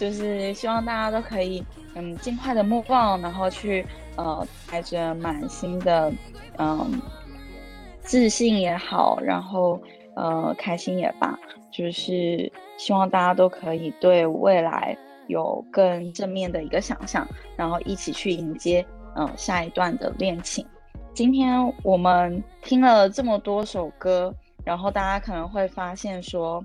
[0.00, 1.62] 就是希望大家都可以
[1.94, 3.84] 嗯尽快的 move on，然后去
[4.16, 6.10] 呃带着满心的
[6.56, 6.98] 嗯
[8.00, 9.78] 自信也好，然后
[10.16, 11.38] 呃开心也罢，
[11.70, 14.96] 就是希望大家都可以对未来。
[15.26, 17.24] 有更正面的一个想象，
[17.54, 18.84] 然后一起去迎接
[19.14, 20.66] 嗯、呃、下一段的恋情。
[21.14, 24.34] 今天我们听了这么多首歌，
[24.64, 26.60] 然后大家可能会发现说，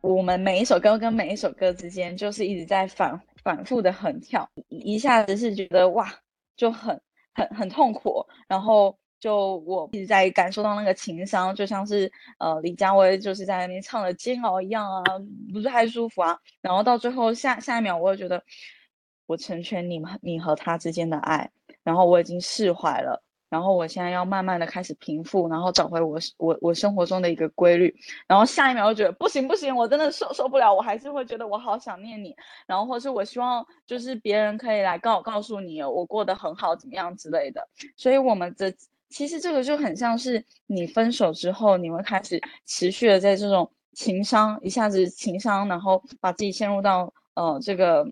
[0.00, 6.12] 我们每一首歌跟每一首歌之间就是一直在反反复的横跳，一下子是觉得哇
[6.56, 7.00] 就很
[7.34, 8.96] 很很痛苦，然后。
[9.20, 15.04] 就我一直在感受到那个情伤，就像是呃李佳薇就是在那边唱的煎熬一样啊，
[15.52, 16.34] 不是太舒服啊。
[16.62, 18.42] 然后到最后下下一秒，我又觉得
[19.26, 21.50] 我成全你们你和他之间的爱，
[21.82, 23.22] 然后我已经释怀了。
[23.50, 27.94] 然后我现在要慢慢的开始平复，然后找回我我我生活中的一个规律。
[28.26, 32.34] 然后下一秒又觉得不行不行，我真的受受不了，我还是会觉得我好想念你。
[32.66, 37.68] 然后或是我希望就是别人可以来告告诉你我过得很好怎么样之类的。
[37.96, 38.72] 所以我们的。
[39.12, 48.06] 其实这个就很像是你分手之后，你会开始持续的在这种情伤，一下子情伤，然后把自己陷入到呃这个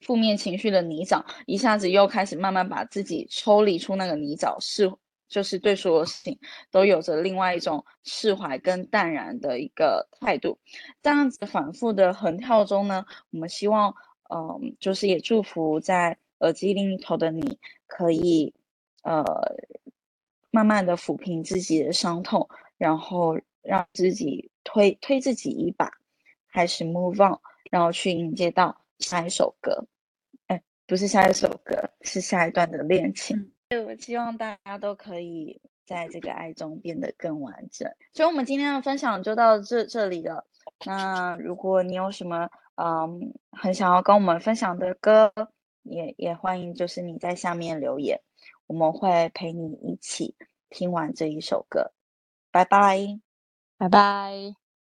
[0.00, 4.92] 负面情绪的泥沼，一下子又开始慢慢把自己抽离出那个泥沼，释
[5.28, 6.38] 就是对所有事情
[6.70, 10.58] 都有着另外一种释怀跟淡然的一个态度。
[11.02, 13.94] 这样子反复的横跳中呢，我们希望
[14.32, 18.52] 嗯、就是也祝福在耳机另一头的你可以
[19.02, 19.24] 呃。
[20.52, 25.88] 慢慢的抚平自己的伤痛，然后让自己推推自己一把，
[26.52, 27.38] 开始 move on，
[27.70, 29.86] 然后去迎接到下一首歌。
[30.46, 33.52] 哎，不是下一首歌，是下一段的恋情。
[33.68, 37.88] 对、我希望大家都可以在这个爱中变得更完整。
[38.12, 40.46] 所以，我们今天的分享就到这这里了。
[40.84, 45.32] 那如果你有什么嗯很想要跟我们分享的歌，
[45.82, 48.20] 也也欢迎就是你在下面留言。
[48.66, 50.36] 我们会陪你一起
[50.68, 51.92] 听完这一首歌，
[52.52, 53.20] 拜拜，
[53.76, 54.59] 拜拜。